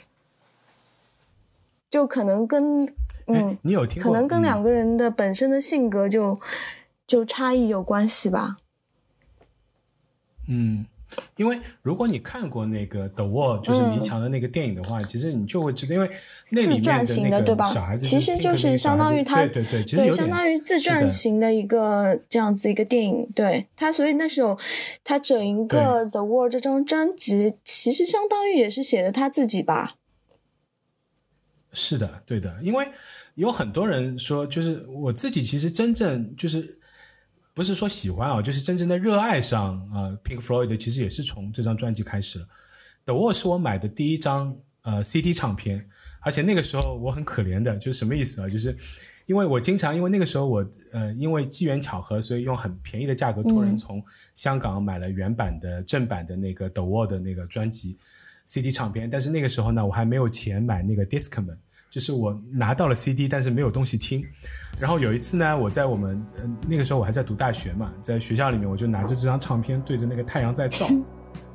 [1.90, 2.86] 就可能跟。
[3.28, 4.02] 嗯，你有听？
[4.02, 6.40] 可能跟两个人的本身的性格就
[7.06, 8.60] 就差异有关系吧。
[10.48, 10.86] 嗯，
[11.38, 16.10] 因为如果你看过那个《The Wall》，就是迷墙的那个电影的话，其实你就会知道，因为
[16.50, 23.28] 那里面的那个小孩子其实就是相当于他对对对，对，相当于自传型的一个这样子一个电影。
[23.36, 24.58] 对他，所以那时候
[25.04, 29.96] 他整一个《The Wall》这张专辑，其实相当于也是写的他自己吧。
[31.74, 32.88] 是的，对的，因为
[33.34, 36.80] 有很多人说，就是我自己其实真正就是
[37.56, 42.48] 不是说喜欢啊，就是真正的热爱上啊，Pink Floyd 其实也是从这张专辑开始了。
[43.06, 45.88] The Wall 是我买的第一张呃 CD 唱片，
[46.20, 48.50] 而且那个时候我很可怜的，就是什么意思啊？
[48.50, 48.76] 就是
[49.26, 54.04] 因为我经常因为那个时候我呃因为机缘巧合，所以用很便宜的价格托人从
[54.36, 57.98] 香港买了原版的正版的那个 The Wall 的那个专辑
[58.46, 61.56] CD 唱片，但是那个时候呢，我还没有钱买那个 Discman。
[61.96, 64.22] 就是我拿到了 CD，但是没有东西听。
[64.78, 66.22] 然后有一次呢，我在我们
[66.68, 70.88] 那个时候我还在读大学嘛，在学校里面，我就拿着这张唱片对着那个太阳在照，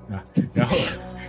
[0.08, 0.24] 啊，
[0.54, 0.74] 然后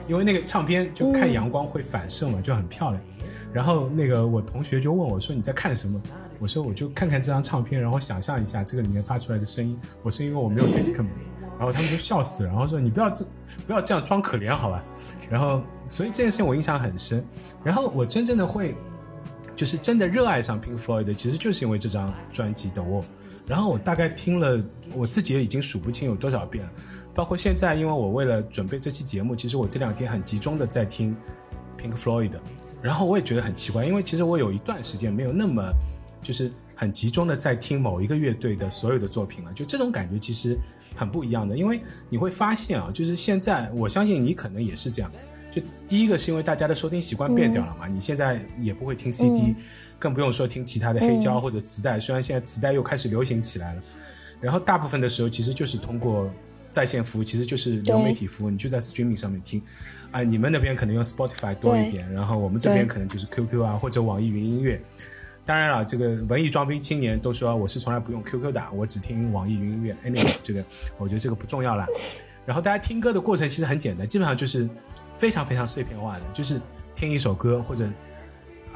[0.08, 3.04] 因为那个唱片就看阳光会反射嘛，就很漂亮。
[3.52, 6.02] 然后那个我同学就问我说：“你在看什么？”
[6.40, 11.06] 我说：“我就看看这张唱片，然后想象一下这个里面发出来的声音。”我是因为我没有 Discman，
[11.60, 13.26] 然后他们就笑死了，然后说：“你不要这
[13.68, 14.82] 不要这样装可怜好吧？”
[15.30, 17.22] 然后所以这件事情我印象很深。
[17.62, 18.74] 然后我真正的会。
[19.62, 23.04] 就是真的热爱上 Pink Floyd，的其实就是因为这张专辑的 Wall。
[23.46, 24.60] 然后我大概听了，
[24.96, 26.72] 我自己也已经数不清有多少遍了。
[27.14, 31.16] 包括现在，因为我为了准备这期节目，其实我这两天很集中的在听
[31.80, 32.32] Pink Floyd。
[32.82, 35.62] 然后我也觉得很奇怪，因为其实我有一段时间没有那么
[36.24, 39.54] 就是很集中的在听某一个乐队的所有的作品了。
[39.54, 40.58] 就这种感觉其实
[40.96, 45.12] 很不一样的，因为你会发现啊，就是现在我相信你可能也是这样。
[45.52, 49.54] 就第一个是因为大家的收听习惯变掉了嘛，你现在也不会听 CD，
[50.00, 52.00] 更不用说听其他的黑胶或者磁带。
[52.00, 53.84] 虽然现在磁带又开始流行起来了，
[54.40, 56.32] 然后大部分的时候其实就是通过
[56.70, 59.62] 在线服务，其实就是流媒体服务，你就在 streaming 上面听。
[60.12, 64.82] 啊，你们那边可能用 Spotify 多一点，然后我们这边可能就是 QQ 啊或者网易云音乐。
[65.46, 69.96] 当然了，这个文艺装逼青年都说我是从来不用 QQ 的，我只听网易云音乐。
[70.06, 70.64] Anyway，这个
[70.98, 71.86] 我觉得这个不重要了。
[72.46, 74.70] 然后大家听歌的过程其实很简单，基本上就是。
[75.22, 76.60] 非常非常碎片化的，就是
[76.96, 77.88] 听一首歌，或者，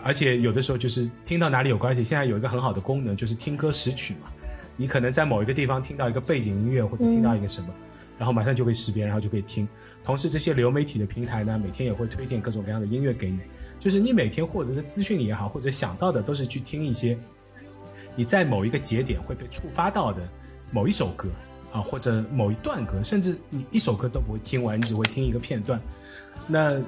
[0.03, 2.03] 而且有的时候就是听到哪里有关系。
[2.03, 4.31] 现在有一个很好的功能，就是听歌识曲嘛。
[4.77, 7.73] 你可能在某一个地方听到一个背景音乐，或者听到一个什么，
[8.19, 9.67] 然后马上就可以识别，然后就可以听。
[10.03, 13.39] 同时，这些流媒体的平台呢，每天也会推荐各种各样的音乐给你。
[13.79, 17.17] 就是你每天获得的资讯也好，或者想到的，都是去听一些
[18.15, 20.21] 你在某一个节点会被触发到的
[20.69, 21.27] 某一首歌
[21.75, 25.81] 啊，或者某一段歌，甚至你一首歌都不会听完，你只会听一个片段。
[26.47, 26.81] 那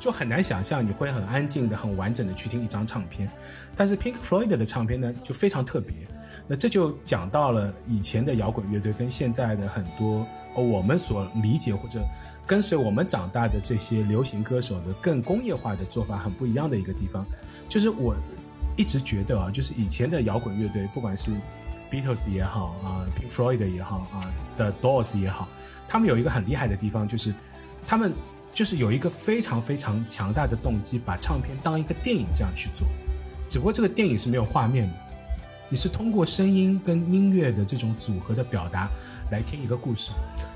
[0.00, 3.30] 就很难想象你会很安静的、很完整的去听一张唱片，
[3.76, 5.94] 但是 Pink Floyd 的唱片呢就非常特别。
[6.48, 10.26] 那这就讲到了以前的摇滚乐队跟现在的很多
[10.56, 12.04] 我们所理解或者
[12.44, 17.24] 跟随我们长大的这些流行歌手的更工业化的做法很不一样的一个地方，
[17.68, 18.14] 就是我
[18.76, 21.30] 一直觉得啊，就是以前的摇滚乐队，不管是
[21.94, 24.26] Beatles 也好啊，Pink Floyd 也好啊
[24.56, 25.48] ，The Doors 也好，
[25.86, 27.32] 他们有一个很厉害的地方，就是
[27.86, 28.12] 他们。
[28.54, 32.86] 就是有一个非常非常强大的动机，把唱片当一个电影这样去做，
[33.48, 34.94] 只不过这个电影是没有画面的，
[35.68, 38.88] 你是通过声音跟音乐的这种组合的表达
[39.32, 40.12] 来听一个故事。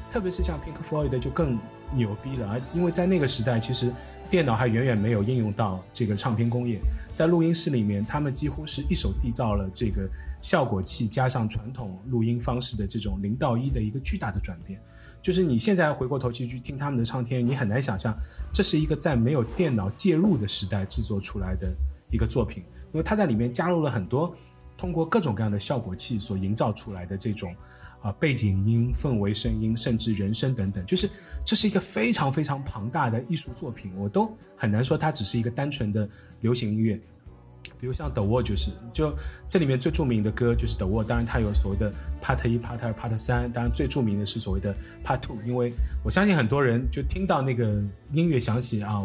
[0.09, 1.59] 特别是像 Pink Floyd 就更
[1.93, 3.93] 牛逼了啊，因为在那个时代，其实
[4.31, 6.79] 电脑还远远没有应用到这个唱片工业，
[7.13, 10.09] 在录音室里面，他们几乎是一手缔造了这个
[10.49, 14.81] 效果器加上传统录音方式的这种零到一的一个巨大的转变。
[15.21, 18.17] 就是你现在回过头去去听他们的唱片，你很难想象
[18.51, 21.71] 这是一个在没有电脑介入的时代制作出来的
[22.11, 24.35] 一个作品，因为它在里面加入了很多
[24.75, 27.55] 通过各种各样的效果器所营造出来的这种
[28.01, 31.11] 啊背景音、氛围声音，甚至人声等等，就是
[31.45, 36.09] 这是一个非常非常庞大的艺术作品，我都很难说它只是一个单纯的
[36.41, 36.99] 流行音乐。
[37.81, 39.15] 比如像 The Wall 就是，就
[39.47, 45.73] 这里面最著名的歌就是 The Wall，当然它有所谓的 Part 一、Part 二、Part 三，当然最著名的是所谓的 Part Two，因为
[46.05, 49.03] 我相信很多人就听到那个音乐响起啊，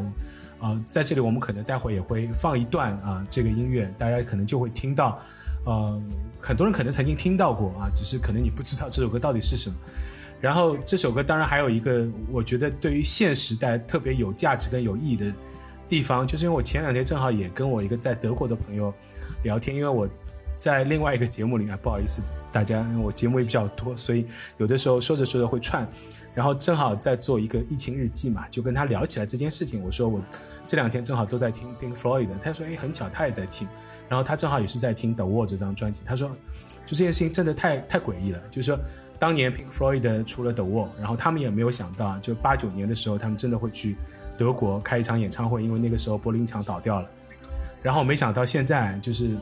[0.60, 5.20] 啊，在这里我们可能待会也会放一段啊，这个音乐大家可能就会听到，
[5.66, 6.02] 呃，
[6.40, 9.76] 很多人可能曾经听到过啊，只是可能你不知道这首歌到底是什么。
[10.42, 15.32] 然后这首歌当然还有一个，我觉得对于现时代特别有价值跟有意义的。
[15.94, 18.92] 地方就是因为我前两天正好也跟我一个在德国的朋友
[19.44, 20.10] 聊天，因为我
[20.58, 24.26] 在另外一个节目里面，不好意思大家，因为我节目也比较多，所以
[24.58, 25.88] 有的时候说着说着会串，
[26.34, 29.84] 然后正好在做一个疫情日记嘛，就跟他聊起来这件事情。
[29.84, 30.20] 我说我
[30.66, 33.68] 这两天正好都在听 Pink Floyd，他说哎很巧他也在听，
[34.10, 36.28] 然后他正好也是在听 The Wall 这张专辑，他说
[36.88, 38.80] 就这件事情真的太太诡异了，就是说
[39.20, 43.96] 当年 Pink Floyd 出了 The Wall，然后他们也没有想到，就八九年的时候他们真的会去。
[44.38, 47.10] 德国开一场演唱会，因为那个时候柏林墙倒掉了，
[47.82, 49.38] 然后没想到现在就是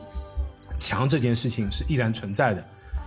[0.76, 2.64] 墙这件事情是依然存在的，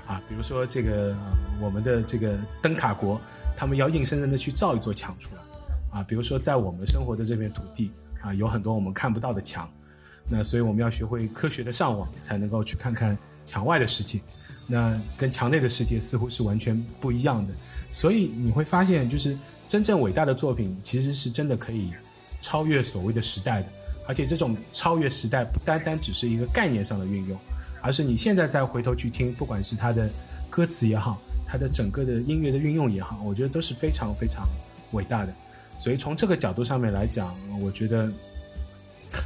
[0.08, 1.16] 啊，比如说这个
[1.62, 3.22] 我们的这个灯塔国，
[3.56, 9.70] 他们要硬生生的去造一座墙出来，啊，比如说在我们生活的这片土地啊，有很多我们看不到的墙，
[10.28, 14.20] 那所以我们要学会科学的上网，才能够去看看墙外的世界，
[14.66, 17.54] 那跟墙内的世界似乎是完全不一样的，
[17.92, 19.38] 所以你会发现就是。
[19.68, 21.92] 真正伟大的作品，其实是真的可以
[22.40, 23.70] 超越所谓的时代的，
[24.08, 27.38] 而且这种超越时代不单单只是一个概念上的运用，
[27.82, 30.10] 而是你现在再回头去听，不管是它的
[30.50, 34.48] 歌词也好，它的整个的音乐的运用也好，我觉得都是非常非常
[34.92, 35.34] 伟大的。
[35.78, 38.12] 所以从这个角度上面来讲，我觉得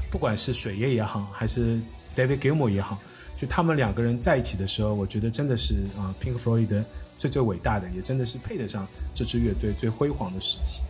[0.09, 1.79] 不管是水爷也好，还是
[2.15, 2.97] David Gilmour 也好，
[3.35, 6.83] 就他们两个人在一起的时候，我觉得真的是啊，Pink Floyd。
[7.19, 10.81] 最最伟大的，也真的是配得上这支乐队最辉煌的时期。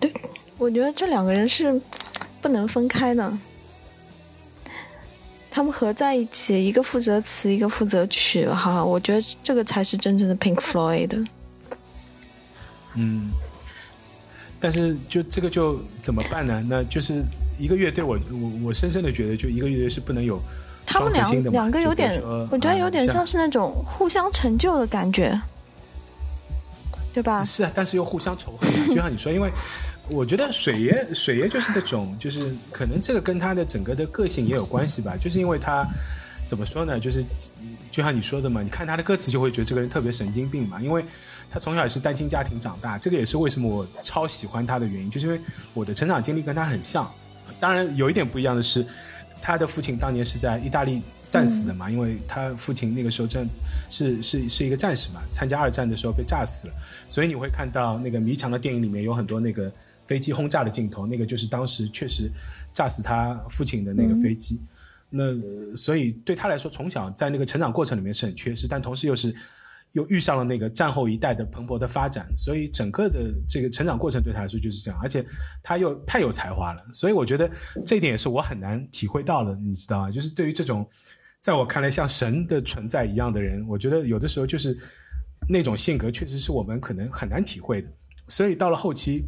[0.00, 0.10] 对，
[0.56, 1.78] 我觉得这两个人是
[2.40, 3.38] 不能分开的，
[5.50, 11.26] 他们合在一起，一个负责词，一个负责曲，哈，我觉得这个才是真正的 Pink Floyd。
[12.94, 13.30] 嗯，
[14.58, 16.64] 但是就这个就怎么办呢？
[16.66, 17.22] 那就是
[17.60, 20.40] 一个乐队，我我我深深的觉得，就一个乐队是不能有。
[20.86, 25.40] 他们两两个有点，我觉得有点像是那种互相成就的感觉，
[27.12, 27.42] 对吧？
[27.42, 28.70] 是啊，但是又互相仇恨。
[28.88, 29.50] 就像你说，因为
[30.08, 35.16] 我觉得水爷水爷就是那种，就是可能这个跟他的整个的个性也有关系吧。
[35.16, 35.88] 就是因为他
[36.44, 37.00] 怎么说呢？
[37.00, 37.24] 就是
[37.90, 40.80] 就像你说的嘛，你看他的歌词就会觉得这个人特别神经病嘛。
[40.80, 41.04] 因为
[41.48, 45.40] 他从小也是单亲家庭长大，这个也是为什么我超喜欢他的原因，就是因为
[45.72, 47.10] 我的成长经历跟他很像。
[47.58, 48.86] 当然有一点不一样的是。
[49.46, 51.90] 他的父亲当年是在意大利战死的嘛？
[51.90, 53.46] 因为他父亲那个时候正
[53.90, 56.74] 是是是一个战士嘛，参加二战的时候被炸死了。
[57.10, 59.70] 所以你会看到那个《迷墙》的电影里面有很多那个
[60.06, 62.30] 飞机轰炸的镜头，那个就是当时确实
[62.72, 64.62] 炸死他父亲的那个飞机。
[65.10, 65.24] 那
[65.76, 69.36] 所以对他来说，从小在那个成长过程里面是很缺失，但同时又是。
[69.94, 75.24] 又遇上了那个战后一代的蓬勃的发展，所以整个的这个成长过程对他来说就是这样，而且
[75.62, 77.48] 他又太有才华了，所以我觉得
[77.86, 80.10] 这一点也是我很难体会到的，你知道吗？
[80.10, 80.84] 就是对于这种
[81.40, 84.76] 在我看来像神的存在一样的人，我觉得有的时候就是
[85.48, 87.88] 那种性格确实是我们可能很难体会的。
[88.26, 89.24] 所以到了后期，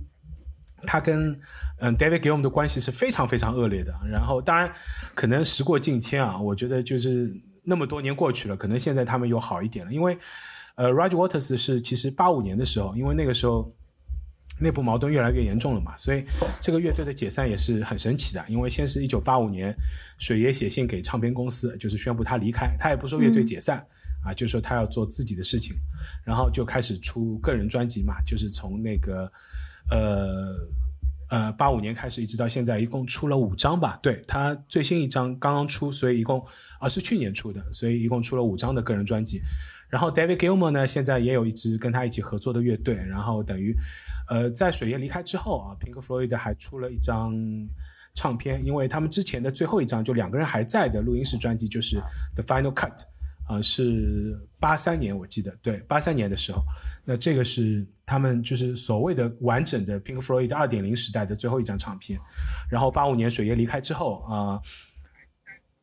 [0.82, 1.38] 他跟
[1.78, 3.94] 嗯 David 给我们的关系是非常非常恶劣的。
[4.10, 4.72] 然后当然
[5.14, 10.18] 可能时过境迁啊，我觉得就是那么多年过去了，可能现在他们又好一点了，因为。
[10.76, 13.70] 呃，Roger Waters 是其实八五年的时候，因为那个时候
[14.60, 16.24] 内部矛盾越来越严重了嘛，所以
[16.60, 18.44] 这个乐队的解散也是很神奇的。
[18.46, 19.74] 因为先是一九八五年，
[20.18, 23.86] 水爷写信给唱片公司，就是宣布他离开，他也不说乐队解散
[24.22, 25.74] 啊，就说他要做自己的事情，
[26.24, 29.32] 然后就开始出个人专辑嘛，就是从那个
[29.90, 30.54] 呃
[31.30, 33.98] 呃八五年开始，一直到现在，一共出了五张吧。
[34.02, 36.44] 对他最新一张刚刚出，所以一共
[36.78, 39.40] 啊是去年出的，所以一共出了五张的个人专辑。
[39.88, 42.94] 然后 David Gilmour 呢，现在也有一支跟他一起合作的乐队。
[42.94, 43.74] 然后等于，
[44.28, 47.34] 呃，在水爷离开之后啊，Pink Floyd 还出了一张
[48.14, 52.00] 唱片，因为他们之前的最后一张就两个人还在的录音室专辑就是
[52.34, 53.02] The Final Cut，
[53.46, 56.62] 啊，是八三年，我记得对，八三年的时候，
[57.04, 62.18] 那这个是他们就是所谓的完整的 Pink Floyd 二点零时代的最后一张唱片。
[62.70, 64.60] 然后八五年水爷离开之后啊，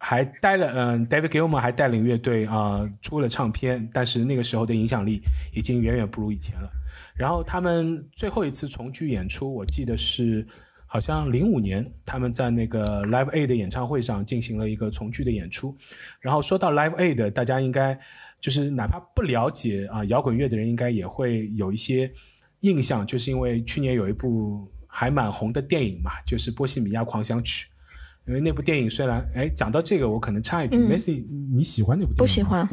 [0.04, 5.22] 还带了嗯，David Gilmour 还带领乐队啊出了唱片，但是那个时候的影响力
[5.54, 6.70] 已经远远不如以前了。
[7.16, 10.46] 然后他们最后一次重聚演出，我记得是。
[10.86, 15.76] 好像零五年他们在那个 Live Aid 的演唱会上进行了一个重聚的演出，
[16.22, 17.98] 然后说到 Live Aid，，大家应该
[18.40, 22.14] 就是哪怕不了解啊摇滚乐的人，应该也会有一些
[22.60, 27.66] 印象，就是因为去年有一部还蛮红的电影嘛，就是《波西米亚狂想曲》，
[28.28, 32.18] 因为那部电影虽然哎讲到这个，我可能插一句，Messi 你喜欢那部电影？
[32.18, 32.68] 不喜欢。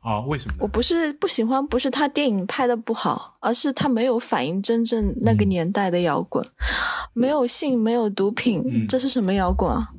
[0.00, 0.54] 啊， 为什么？
[0.60, 6.44] 我不是不喜欢，不是他电影拍的不好，而是他没有反映真正那个年代的摇滚，
[7.12, 9.90] 没有性，没有毒品，这是什么摇滚啊？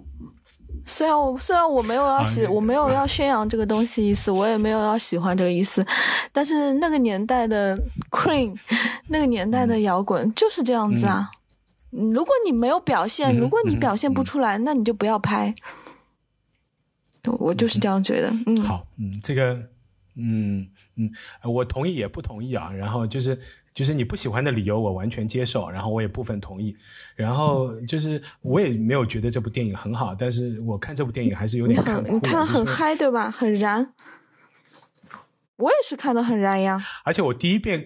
[0.88, 5.84] 虽然我虽然我没有要喜，我没有要宣扬这个东西意思，我也没有要喜欢这个意思，
[6.32, 7.76] 但是那个年代的
[8.12, 8.56] Queen，
[9.08, 11.32] 那个年代的摇滚就是这样子啊。
[11.96, 15.56] 如果你没有表现，如果你表现不出来，那你就不要拍。
[17.40, 18.30] 我就是这样觉得。
[18.46, 19.70] 嗯，好，嗯，这个。
[20.18, 20.66] 嗯
[20.96, 21.12] 嗯，
[21.44, 22.72] 我同意也不同意啊。
[22.72, 23.38] 然后就是
[23.74, 25.70] 就是你不喜欢的理由，我完全接受。
[25.70, 26.74] 然后我也部分同意。
[27.16, 33.30] 然后就是我也没有觉得这部电影很好，但是我看这部电影还是有点看你看的很嗨对吧？
[33.30, 33.94] 很燃。
[35.58, 36.82] 我也是看的很燃呀。
[37.04, 37.86] 而且我第一遍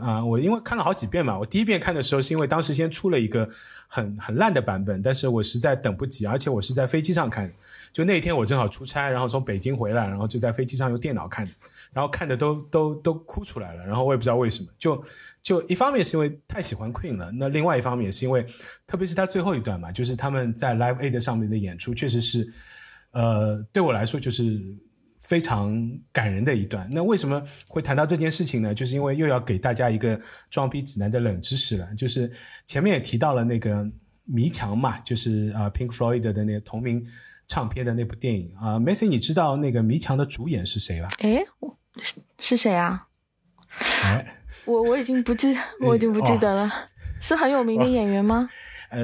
[0.00, 1.38] 啊，我因为看了好几遍嘛。
[1.38, 3.48] 我第一遍看的时候是因为当时先出了一个
[3.88, 7.52] 很很烂的版本，但是我实在等不及，而且我是在飞机上看。
[7.92, 11.48] 就那天我正好出差，然后从北京回来，然后就在飞机上用电脑看，
[11.92, 15.04] 然后看的都都都哭出来了，然后我也不知道为什么，就
[15.44, 18.44] 就一方面是因为太喜欢 Queen 了，那另外一方面是因为，
[18.84, 22.52] 特别是他最后一段嘛，就是他们在 Live Aid 上面的演出，确实是，
[23.12, 24.60] 呃，对我来说就是
[25.24, 25.76] 非常
[26.12, 26.88] 感人的一段。
[26.90, 28.72] 那为什么会谈到这件事情呢？
[28.72, 30.18] 就是因为又要给大家一个
[30.50, 32.30] 装逼指南的冷知识了，就是
[32.64, 33.84] 前面也提到了那个
[34.24, 37.04] 迷墙嘛，就是啊 Pink Floyd 的那个同名。
[37.46, 41.08] 唱片的那部电影啊，Macy，你知道那个《迷墙》的主演是谁吧？
[41.18, 41.44] 诶，
[42.00, 43.06] 是是谁啊？
[44.02, 45.54] 哎，我我已经不记，
[45.86, 46.72] 我已经不记得了，
[47.20, 48.48] 是很有名的演员吗？
[48.88, 48.98] 呃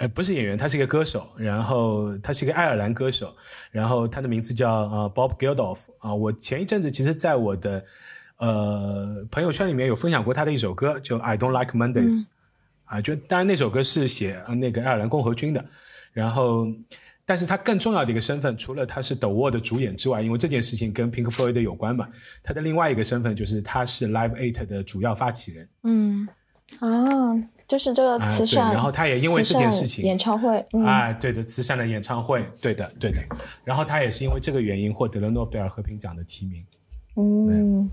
[0.00, 3.36] 呃，不是演员，他是一个歌手，然后他是一个爱尔兰歌手，
[3.70, 6.14] 然后他的名字叫呃 Bob Geldof 啊。
[6.14, 7.84] 我前一阵子其实在我的
[8.38, 12.28] 呃朋友圈里面有分享过他的一首歌，就 I Don't Like Mondays
[12.84, 15.62] 啊，就当然那首歌是写那个爱尔兰共和军的。
[16.14, 16.66] 然后，
[17.26, 22.08] 但是他更重要的一个身份，除了他是 The Wall 的主演之外，因为这件事情跟 Pink Floyd 有关嘛，
[22.42, 25.68] 他的另外一个身份就是他是 Live Eight 的主要发起人。
[25.82, 26.26] 嗯，
[26.78, 26.88] 啊，
[27.70, 33.22] 就是这个慈善，然后他也因为这件事情演唱会，啊，对的，慈善的演唱会，对的，对的。
[33.62, 36.66] 然后他也是因为这个原因获得了诺贝尔和平奖的提名。
[37.14, 37.88] 嗯，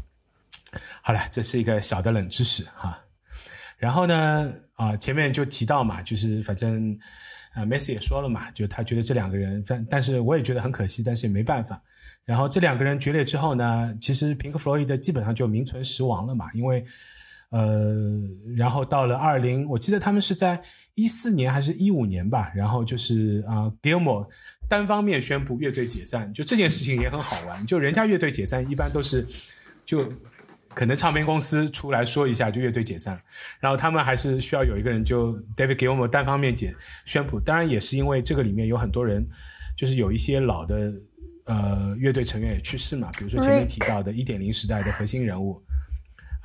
[1.04, 3.00] 好了，这是一个小的冷知识哈。
[3.78, 6.98] 然后呢，啊，前面就提到嘛，就是反正。
[7.54, 11.82] 啊，Messi 也说了嘛，就他觉得这两个人，但但是我也觉得很可惜，但是也没办法。
[12.24, 16.86] 然后这两个人决裂之后呢，其实平克·弗洛伊德基本上就名存实亡了嘛，因为，
[17.50, 17.96] 呃，
[18.56, 20.62] 然后到了二零，我记得他们是在
[20.96, 24.28] 一四年还是一五年吧，然后就是啊，Gilmore
[24.70, 29.26] 单方面宣布乐队解散，就这件事情也很好玩，就人家乐队解散一般都是
[29.86, 30.12] 就。
[30.74, 33.20] 可能唱片公司出来说一下，就乐队解散了。
[33.60, 36.72] 然后他们还是需要有一个人，就 David Gilmour 单方面解
[37.04, 37.40] 宣布。
[37.40, 39.28] 当然也是因为这个里面有很多人，
[39.76, 40.94] 就是有一些老的
[41.46, 43.12] 呃乐队成员也去世嘛。
[43.18, 45.60] 比如说前面提到的一点零时代的核心人物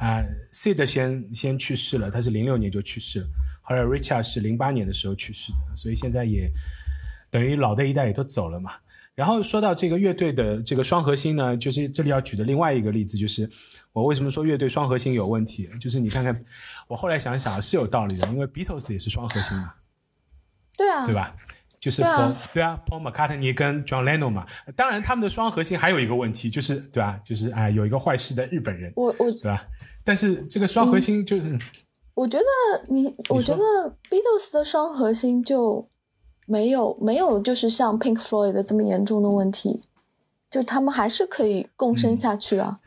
[0.03, 0.23] 啊
[0.53, 3.27] ，Sid 先先去世了，他是零六年就去世了。
[3.63, 6.51] 后来 Richard 是零八年的时候去世的，所以现在也
[7.31, 8.73] 等于老的一代也都走了嘛。
[9.15, 13.49] 然后说到这个乐队的这个双核心呢，就是这里要举的另外一个例子就是。
[13.95, 15.69] 我为什么说乐队双核心有问题？
[15.79, 16.43] 就是你看看，
[16.89, 19.75] 我后来想想是有道理的，因为 Beatles 也是双核心嘛，
[20.79, 21.37] 对啊，对吧？
[21.79, 22.01] 就是
[22.51, 24.47] 对啊，Paul McCartney 跟 John Lennon 嘛。
[24.75, 27.21] 当然，他们的双核心还有一个问题，就是对吧？
[27.23, 29.63] 就是啊，有一个坏事的日本人，我我对吧？
[30.05, 31.59] 但是这个双核心就是，
[32.15, 32.45] 我觉得
[32.89, 33.63] 你，我觉得
[34.11, 35.89] Beatles 的双核心就
[36.47, 39.83] 没有没有就是像 Pink Floyd 的这么严重的问题，
[40.51, 42.79] 就他们还是可以共生下去啊。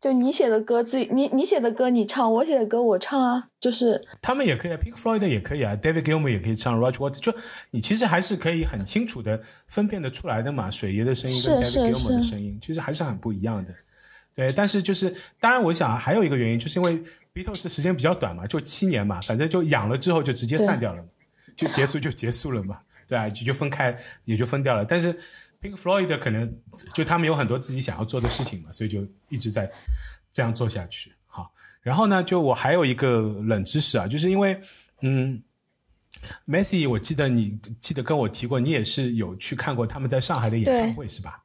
[0.00, 7.34] 就你写的歌，自己你你写的歌你唱，我写的歌我唱啊，就是他们也可以啊，Pink Floyd 也可以啊，David Gilmour 也可以唱，Roger Waters，就
[7.70, 13.74] 你其实还是可以很清楚的分辨得出来的嘛，水爷的声音跟 David Gilmour 的声音其实还是很不一样的。
[14.34, 21.04] 对，但是就是当然，我想还有一个原因，就是因为 Beatles 时间比较短嘛，就七年嘛，反正就养了之后就直接散掉了，
[21.56, 22.80] 就结束就结束了嘛。
[23.06, 23.28] 对吧？
[23.28, 24.82] 就就分开，也就分掉了。
[24.82, 25.12] 但是
[25.60, 26.50] Pink Floyd 可能
[26.94, 29.70] 就他们有很多自己想要做的事情嘛，所以就一直在
[30.32, 31.12] 这样做下去。
[31.26, 34.58] 好，然后呢，就我还有一个冷知识啊，就是因为
[35.02, 35.42] 嗯
[36.48, 41.43] ，Messi，我记得你记得跟我提过，你也是有去看过他们在上海的演唱会是吧？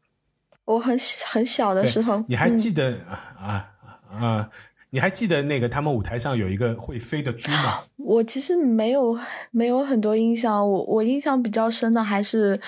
[0.70, 0.96] 我很
[1.26, 3.00] 很小的时候，你还记得
[3.40, 3.72] 啊
[4.12, 4.50] 啊？
[4.92, 7.84] 你还记得那个他们舞台上有一个会飞的猪吗？
[7.98, 9.18] 我其实没有
[9.52, 12.60] 没有很多印象，我我印象比较深的还是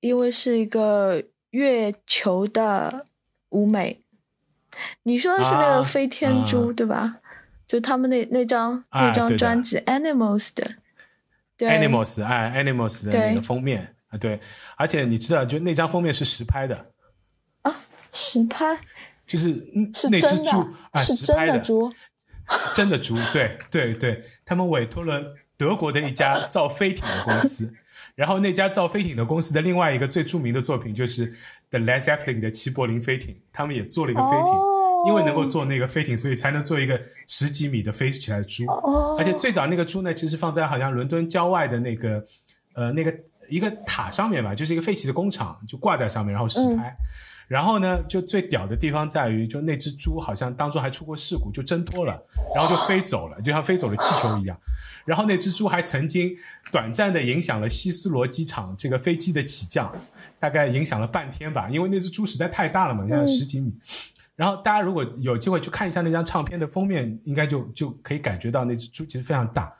[0.00, 3.06] 因为是一个月球的
[3.50, 4.02] 舞美。
[5.02, 7.16] 你说的是那个飞天猪对吧？
[7.66, 10.70] 就他们那那张那张专辑《Animals》的，
[11.56, 14.40] 对，《Animals》哎，《Animals》的那个封面啊，对，
[14.76, 16.92] 而且你知道，就那张封面是实拍的
[17.62, 18.78] 啊，实拍。
[19.26, 19.52] 就是
[19.92, 21.92] 是那只猪啊，是真的猪，
[22.74, 27.74] 真的猪，对对对，他们委托了德国的一家造飞艇的公司，
[28.14, 31.26] 然后那家造飞艇的公司的另外一个最著名的作品就是
[31.68, 34.54] The Led Zeppelin 的齐柏林飞艇，他们也做了一个飞艇，
[35.08, 38.64] 因为能够做那个飞艇，所以才能做一个十几米的飞起来的猪，
[39.18, 42.26] 而且最早那个猪呢，其实放在好像伦敦郊外的那个
[42.78, 43.12] 呃那个
[43.50, 46.96] 一个塔上面吧，就是一个废弃的工厂，就挂在上面，然后实拍。
[47.48, 52.22] 然后呢，就最屌的地方在于，就那只猪好像当初还出过事故，就挣脱了，
[52.54, 54.56] 然后就飞走了，就像飞走了气球一样。
[55.06, 56.36] 然后那只猪还曾经
[56.70, 59.96] 短暂的影响了希斯罗机场这个飞机的起降，
[60.38, 63.72] 大概影响了半天吧，因为那只猪实在太大了嘛，像十几米。
[64.36, 69.72] 然后大家如果有机会去看一下那张唱片的封面，应该就就可以感觉到那只猪其实非常大。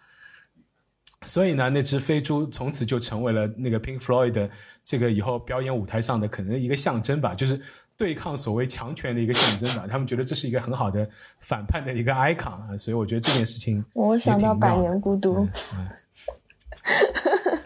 [1.22, 4.48] 所以呢，那只飞猪从此就成为了那个 Pink Floyd 的
[4.84, 7.60] 这个以后表演舞台上的可能一个象征吧，就是
[7.96, 9.84] 对抗所谓强权的一个象征吧。
[9.90, 11.06] 他们觉得这是一个很好的
[11.40, 15.46] 反叛的一个 icon 啊，所以我觉得这件事情我想到百年孤独，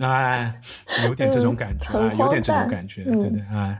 [0.00, 0.60] 哎，
[1.06, 3.78] 有点这种感觉啊，有点这种感觉，对的啊，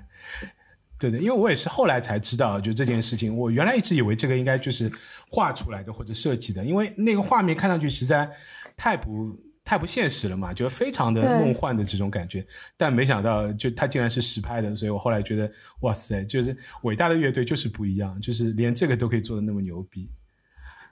[0.98, 4.92] 对的，因为我也是后来才知道，就这件事情，我原来一直以为这个应该就是
[5.30, 8.30] 画出来的或者设计的，因为那个画面看上去实在
[8.76, 9.34] 太不。
[9.72, 12.46] 太不现实了嘛，就非常的梦幻的这种感觉，
[12.76, 15.50] 但没想到就他竟然是实拍的，所以我后来觉得
[15.80, 20.10] 哇塞，就是伟大的乐队就是不一样，就是连这个都可以做的那么牛逼。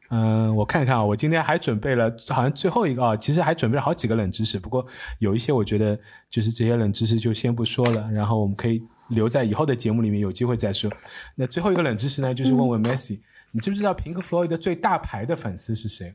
[0.08, 4.86] 嗯，我看看啊，我今天还准备了，好像最后一个啊，其实还准备了好几个冷知识，不过
[5.18, 6.00] 有一些我觉得
[6.30, 10.90] 就是这些冷知识就先不说了，然后我们可以留在以后的节目里面有机会再说。
[11.34, 13.20] 那最后一个冷知识呢，就是问问 Messi，
[13.52, 16.14] 你知不知道平克·弗洛伊德最大牌的粉丝是谁？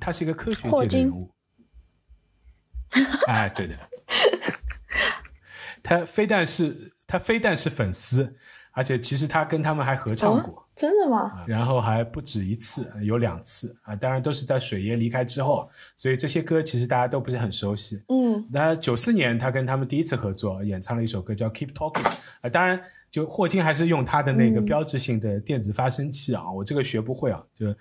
[0.00, 1.28] 他是一个科学界的人物。
[3.26, 3.74] 哎，对的，
[5.82, 8.36] 他非但是他非但是粉丝，
[8.72, 11.44] 而且其实他跟他们还合唱过，真的吗？
[11.46, 18.02] 然后还不止一次，有两次啊，当然都是在水爷离开之后，所以这些歌其实大家都不是很熟悉。
[18.08, 22.02] 嗯，那九四年他跟他们第一次合作，演唱了一首歌叫《Keep Talking》
[22.40, 22.80] 啊，当然
[23.10, 27.74] 就霍金还是用他的那个标志性的电子发声器啊，我这个学不会啊，就。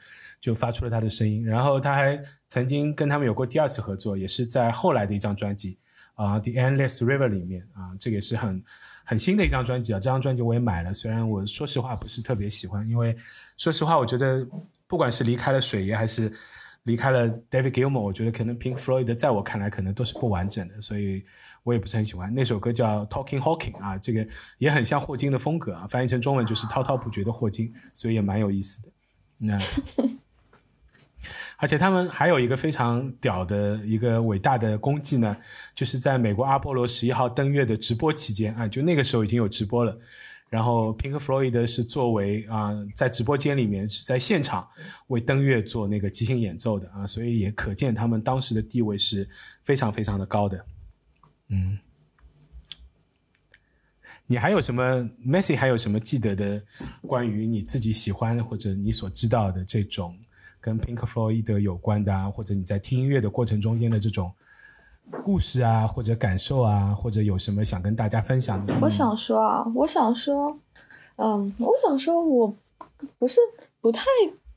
[0.43, 5.77] 就发出了他的声音，然后他还曾经跟他们有过第二次合作，也是在后来的一张专辑
[6.15, 8.61] 啊，《The Endless River》里面啊，这个也是很
[9.05, 9.99] 很新的一张专辑啊。
[10.01, 13.15] 这张专辑我也买了，虽然我说实话不是特别喜欢，因为
[13.55, 14.45] 说实话，我觉得
[14.85, 16.29] 不管是离开了水爷，还是
[16.83, 21.23] 离开了 David Gilmour，我觉得可能 Pink Floyd 在我看来可能都是不完整的，所以
[21.63, 22.33] 我也不是很喜欢。
[22.33, 24.27] 那首歌叫《Talking Hawking》啊，这个
[24.57, 28.91] 也很像霍金的风格啊，翻译成中文就是滔滔不绝的霍金，所以也蛮有意思的。
[29.39, 29.59] 那。
[31.57, 35.37] 而且他们还有一个非常屌的一个伟大的功绩呢，
[35.73, 39.97] 就是在美国阿波罗十一号登月的直播期间啊，就那个时候已经有直播了。
[40.53, 44.67] 然后 Pink Floyd 是作为啊在直播间里面是在现场
[45.07, 49.27] 为登月做那个即兴演奏的啊，所以也可见他们当时的地位是
[49.63, 50.63] 非常非常的高的。
[51.47, 51.79] 嗯，
[54.27, 56.63] 你还有什么 Messi 还有什么记得的
[57.01, 60.15] 关于你自己喜欢或者你所知道的这种？
[60.61, 64.31] 跟 Pink Floyd 有关的啊，或者你在听音乐的过程中间的这种
[65.23, 68.73] 故事啊，或者感受啊，或者有什么想跟大家分享的？
[68.81, 70.57] 我想说啊，我想说，
[71.17, 72.53] 嗯，我想说，我
[73.19, 73.39] 不是
[73.79, 74.05] 不太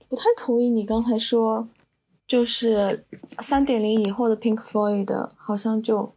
[0.09, 1.67] 不太同意你刚才说，
[2.27, 3.05] 就是
[3.41, 6.13] 三点零以后的 Pink Floyd 好像就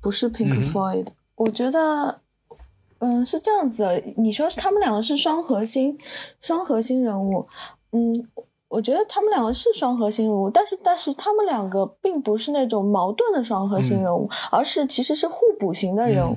[0.00, 1.06] 不是 Pink Floyd。
[1.36, 2.20] 我觉得，
[2.98, 4.02] 嗯，是这样子的。
[4.16, 5.98] 你说他们两个是双核心，
[6.40, 7.46] 双核心人物，
[7.92, 8.28] 嗯。
[8.68, 16.36] 我觉得他们两个是双核心人物，但是但是他们两个并不是那种矛盾的双核心人物，而是其实是互补型的人物。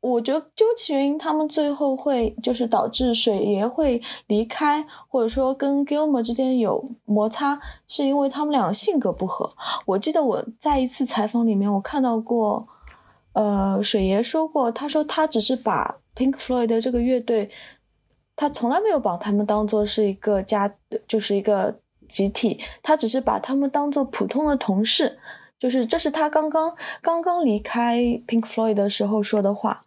[0.00, 9.50] 我觉得究其原因，他们最后会就是导致水爷会离开，或者说跟 Gilmer 之间有摩擦，是因为他们两个性格不合。
[9.86, 12.66] 我记得我在一次采访里面，我看到过，
[13.32, 17.50] 呃，水爷说过，他说他只是把 Pink Floyd 的这个乐队，
[18.36, 20.72] 他从来没有把他们当做是一个家，
[21.06, 21.74] 就是一个
[22.08, 25.18] 集体，他只是把他们当做普通的同事，
[25.58, 29.84] 就是这是他刚刚刚刚离开 Pink Floyd 的时候说的话。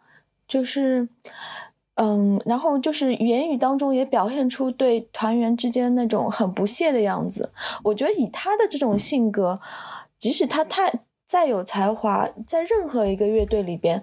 [0.48, 1.06] 就是，
[1.96, 7.52] 嗯，然后就是言语当中也表现出对团员之间那种很不屑的样子。
[7.84, 9.60] 我觉得以他的这种性格，
[10.18, 14.02] 即使他太再有才华，在任何一个乐队里边，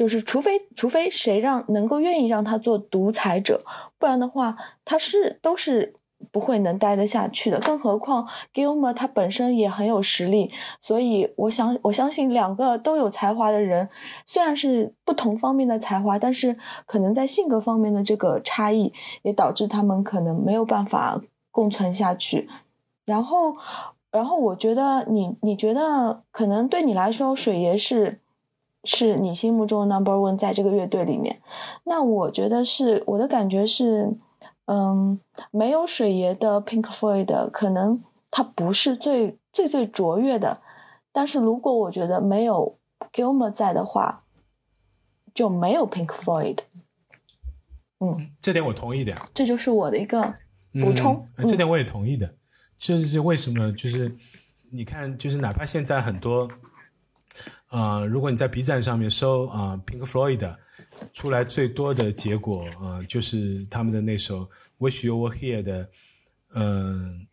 [0.00, 3.60] 就是除非除非谁让能够愿意让他做独裁者，
[3.98, 5.94] 不然的话，他是都是。
[6.32, 13.88] 不会能待得下去的，更何况 Gilmer 他本身也很有实力，所以我想我相信两个都有才华的人，
[14.26, 18.92] 虽然是不同方面的才华，但是可能在性格方面的这个差异，
[19.22, 21.18] 也导致他们可能没有办法
[21.50, 22.46] 共存下去。
[23.06, 23.56] 然后，
[24.10, 28.20] 然后我觉得你你觉得可能对你来说，水爷是
[28.84, 31.40] 是你心目中的 Number One，在这个乐队里面，
[31.84, 34.16] 那我觉得是我的感觉是。
[34.66, 35.18] 嗯，
[35.50, 40.60] 没有水爷的 Pink Floyd 可能它不是最最最卓越的，
[41.10, 42.78] 但是如果我觉得没有
[43.12, 44.22] Gilmer 在的话，
[45.34, 46.58] 就没有 Pink Floyd。
[47.98, 49.20] 嗯，这点我同意的。
[49.34, 50.22] 这就是我的一个
[50.74, 51.26] 补充。
[51.48, 52.36] 这点我也同意的。
[52.78, 53.72] 就是为什么？
[53.72, 54.16] 就是
[54.70, 56.48] 你看，就是哪怕现在很多，
[57.70, 60.54] 呃，如果你在 B 站上面搜啊 Pink Floyd。
[61.14, 64.40] 出来最多的结果啊，就是他们的那首
[64.78, 65.88] 《Wish You Were Here》的，
[66.54, 67.26] 嗯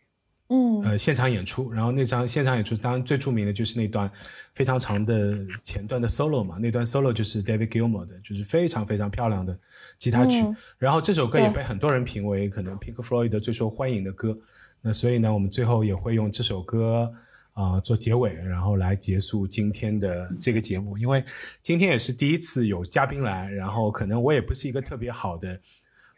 [0.47, 1.69] 嗯呃现场演出。
[1.71, 4.09] 然后那张现场演出，当然最著名的就是那段
[4.53, 6.57] 非常长的前段的 solo 嘛。
[6.59, 9.57] 那段 solo 就是 David Gilmour 的，就是非常非常漂亮的
[9.97, 10.45] 吉他曲。
[10.77, 14.37] 然后这首歌也被很多人评为可能 Pink Floyd 最受欢迎的歌。
[14.81, 17.11] 那所以呢，我们最后也会用这首歌。
[17.57, 20.95] 啊，做结尾，然后来结束今天的这个节目。
[20.95, 21.25] 因为
[21.59, 25.59] 今天也是第一次有嘉宾来，然后可能我也不是一个特别好的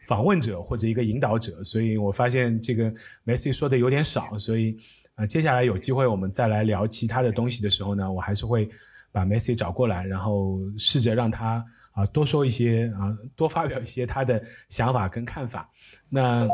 [0.06, 2.92] 访问者或者一个引导者，所以我发现这个
[3.24, 4.36] Messi 说的有点少。
[4.36, 4.76] 所以
[5.14, 8.68] 啊，接下来有机会我们再来聊其他的东西的时候呢，我还是会
[9.10, 15.70] 把 Messi 找过来，然后试着让他啊多说一些啊，多发表一些他的想法跟看法。
[16.10, 16.46] 那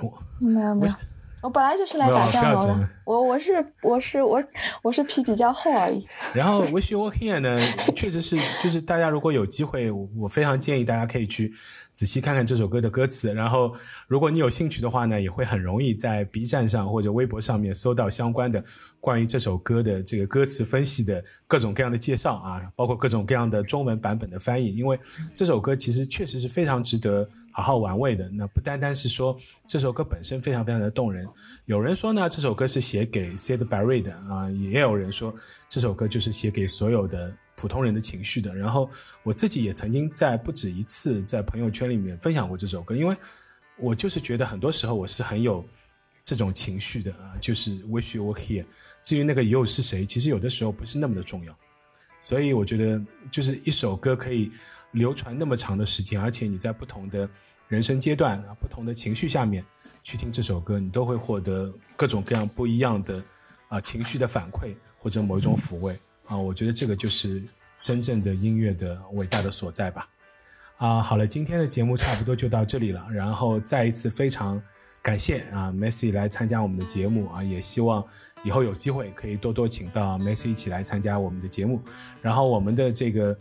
[0.00, 0.94] 我没有没有。
[1.42, 4.42] 我本来就是来打酱油的，我我是我是我
[4.82, 6.04] 我是皮比较厚而已。
[6.34, 7.60] 然后《Wish You Were Here》呢，
[7.94, 11.52] 确实是就是大家如果有机会，我非常建议大家可以去。
[11.96, 13.74] 仔细看看这首歌的歌词，然后
[14.06, 18.62] 如果你有兴趣的话呢，也会很容易在 B 站上或者微博上面搜到相关的
[19.00, 24.76] 关于这首歌的这个歌词分析的各种各样的介绍啊，包括各种各样的中文版本的翻译。
[24.76, 25.00] 因为
[25.32, 28.28] 这首歌其实确实是非常值得好好玩味的。
[28.28, 29.34] 那不单单是说
[29.66, 31.26] 这首歌本身非常非常的动人，
[31.64, 35.34] 有人说呢这首歌是写给 Sid Barry 的啊，也有人说
[35.66, 37.34] 这首歌就是写给所有的。
[37.56, 38.88] 普通人的情绪的，然后
[39.22, 43.16] 我自己也曾经在不止一次在朋友圈里面分享过这首歌，因为
[43.78, 45.66] 我就是觉得很多时候我是很有
[46.22, 48.64] 这种情绪的啊，就是 Wish You Were Here。
[49.02, 51.56] 至于那个 You 是谁，其实有的时候不是那么的重要。
[52.20, 54.50] 所以我觉得，就是一首歌可以
[54.90, 57.28] 流传那么长的时间，而且你在不同的
[57.68, 59.64] 人生阶段啊、不同的情绪下面
[60.02, 63.22] 去听这首歌，你都会获得各种各样不一样的
[63.68, 65.96] 啊情绪的反馈或者某一种抚慰。
[66.26, 67.42] 啊，我觉得这个就是
[67.82, 70.08] 真正的音乐的伟大的所在吧。
[70.78, 73.06] 啊，好了，今天的节目差不多就到这里了。
[73.10, 74.60] 然后再一次非常
[75.00, 78.04] 感谢啊，Messi 来参加我们的节目啊，也希望
[78.42, 81.80] 以后有机会可以多多请到 Messi 一起来参加我们的节目。
[82.20, 83.38] 然后我们的这个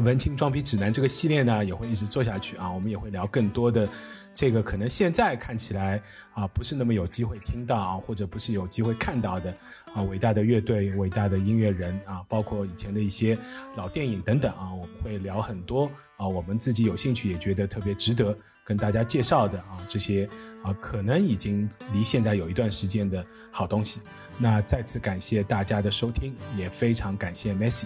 [0.00, 3.88] 文青装逼指南这个系列呢，也会一直做下去啊，我们也会聊更多的。
[4.34, 9.56] 这个可能现在看起来啊，不是那么有机会听到啊，或者不是有机会看到的
[9.94, 13.38] 啊，伟大的乐队、伟大的音乐人啊，包括以前的一些
[13.76, 20.28] 老电影等等啊，我们会聊很多啊，我们自己有兴趣也觉得特别值得跟大家介绍的啊，这些
[20.64, 24.00] 啊，可能已经离现在有一段时间的好东西。
[24.36, 27.84] 那再次感谢大家的收听，也非常感谢 Messi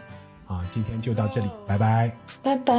[0.48, 2.10] 啊，今天就到这里，拜拜，
[2.42, 2.74] 拜拜。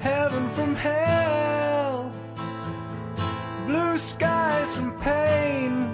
[0.00, 2.10] heaven from hell,
[3.66, 5.88] blue skies from pain.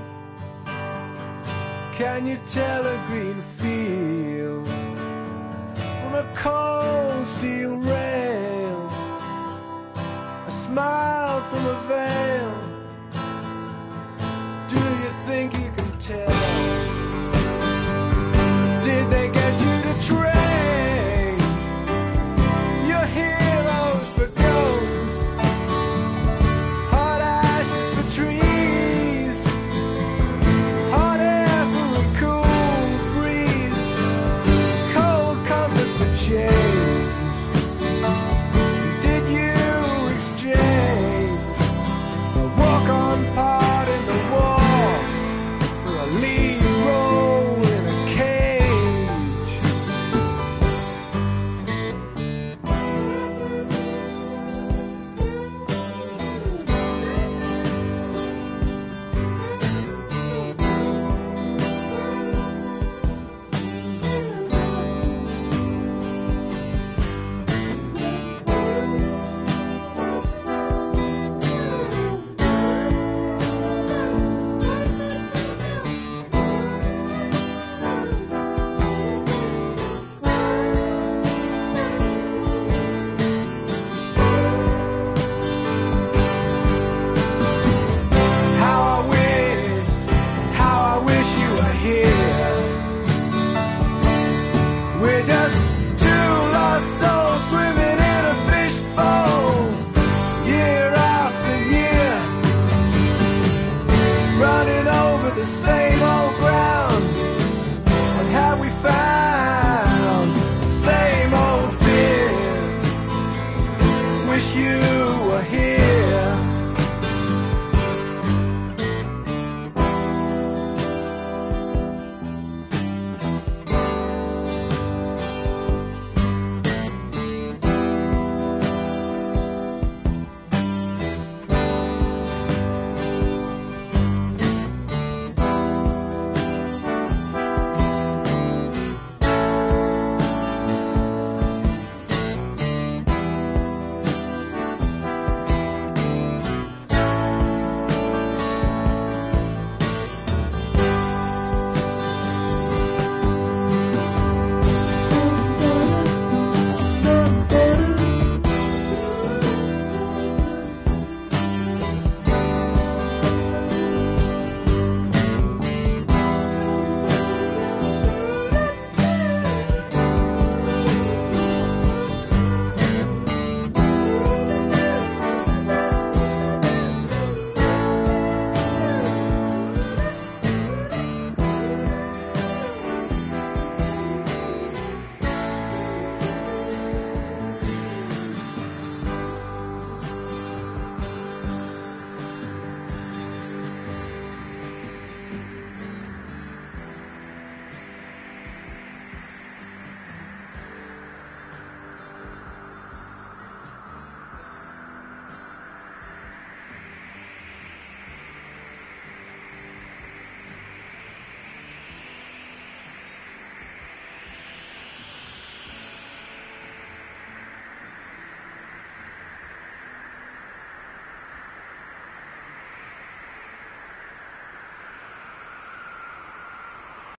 [1.97, 4.67] Can you tell a green field
[6.03, 8.91] from a cold steel rail?
[10.49, 12.53] A smile from a veil.
[14.69, 15.84] Do you think you can?
[16.07, 16.64] tell.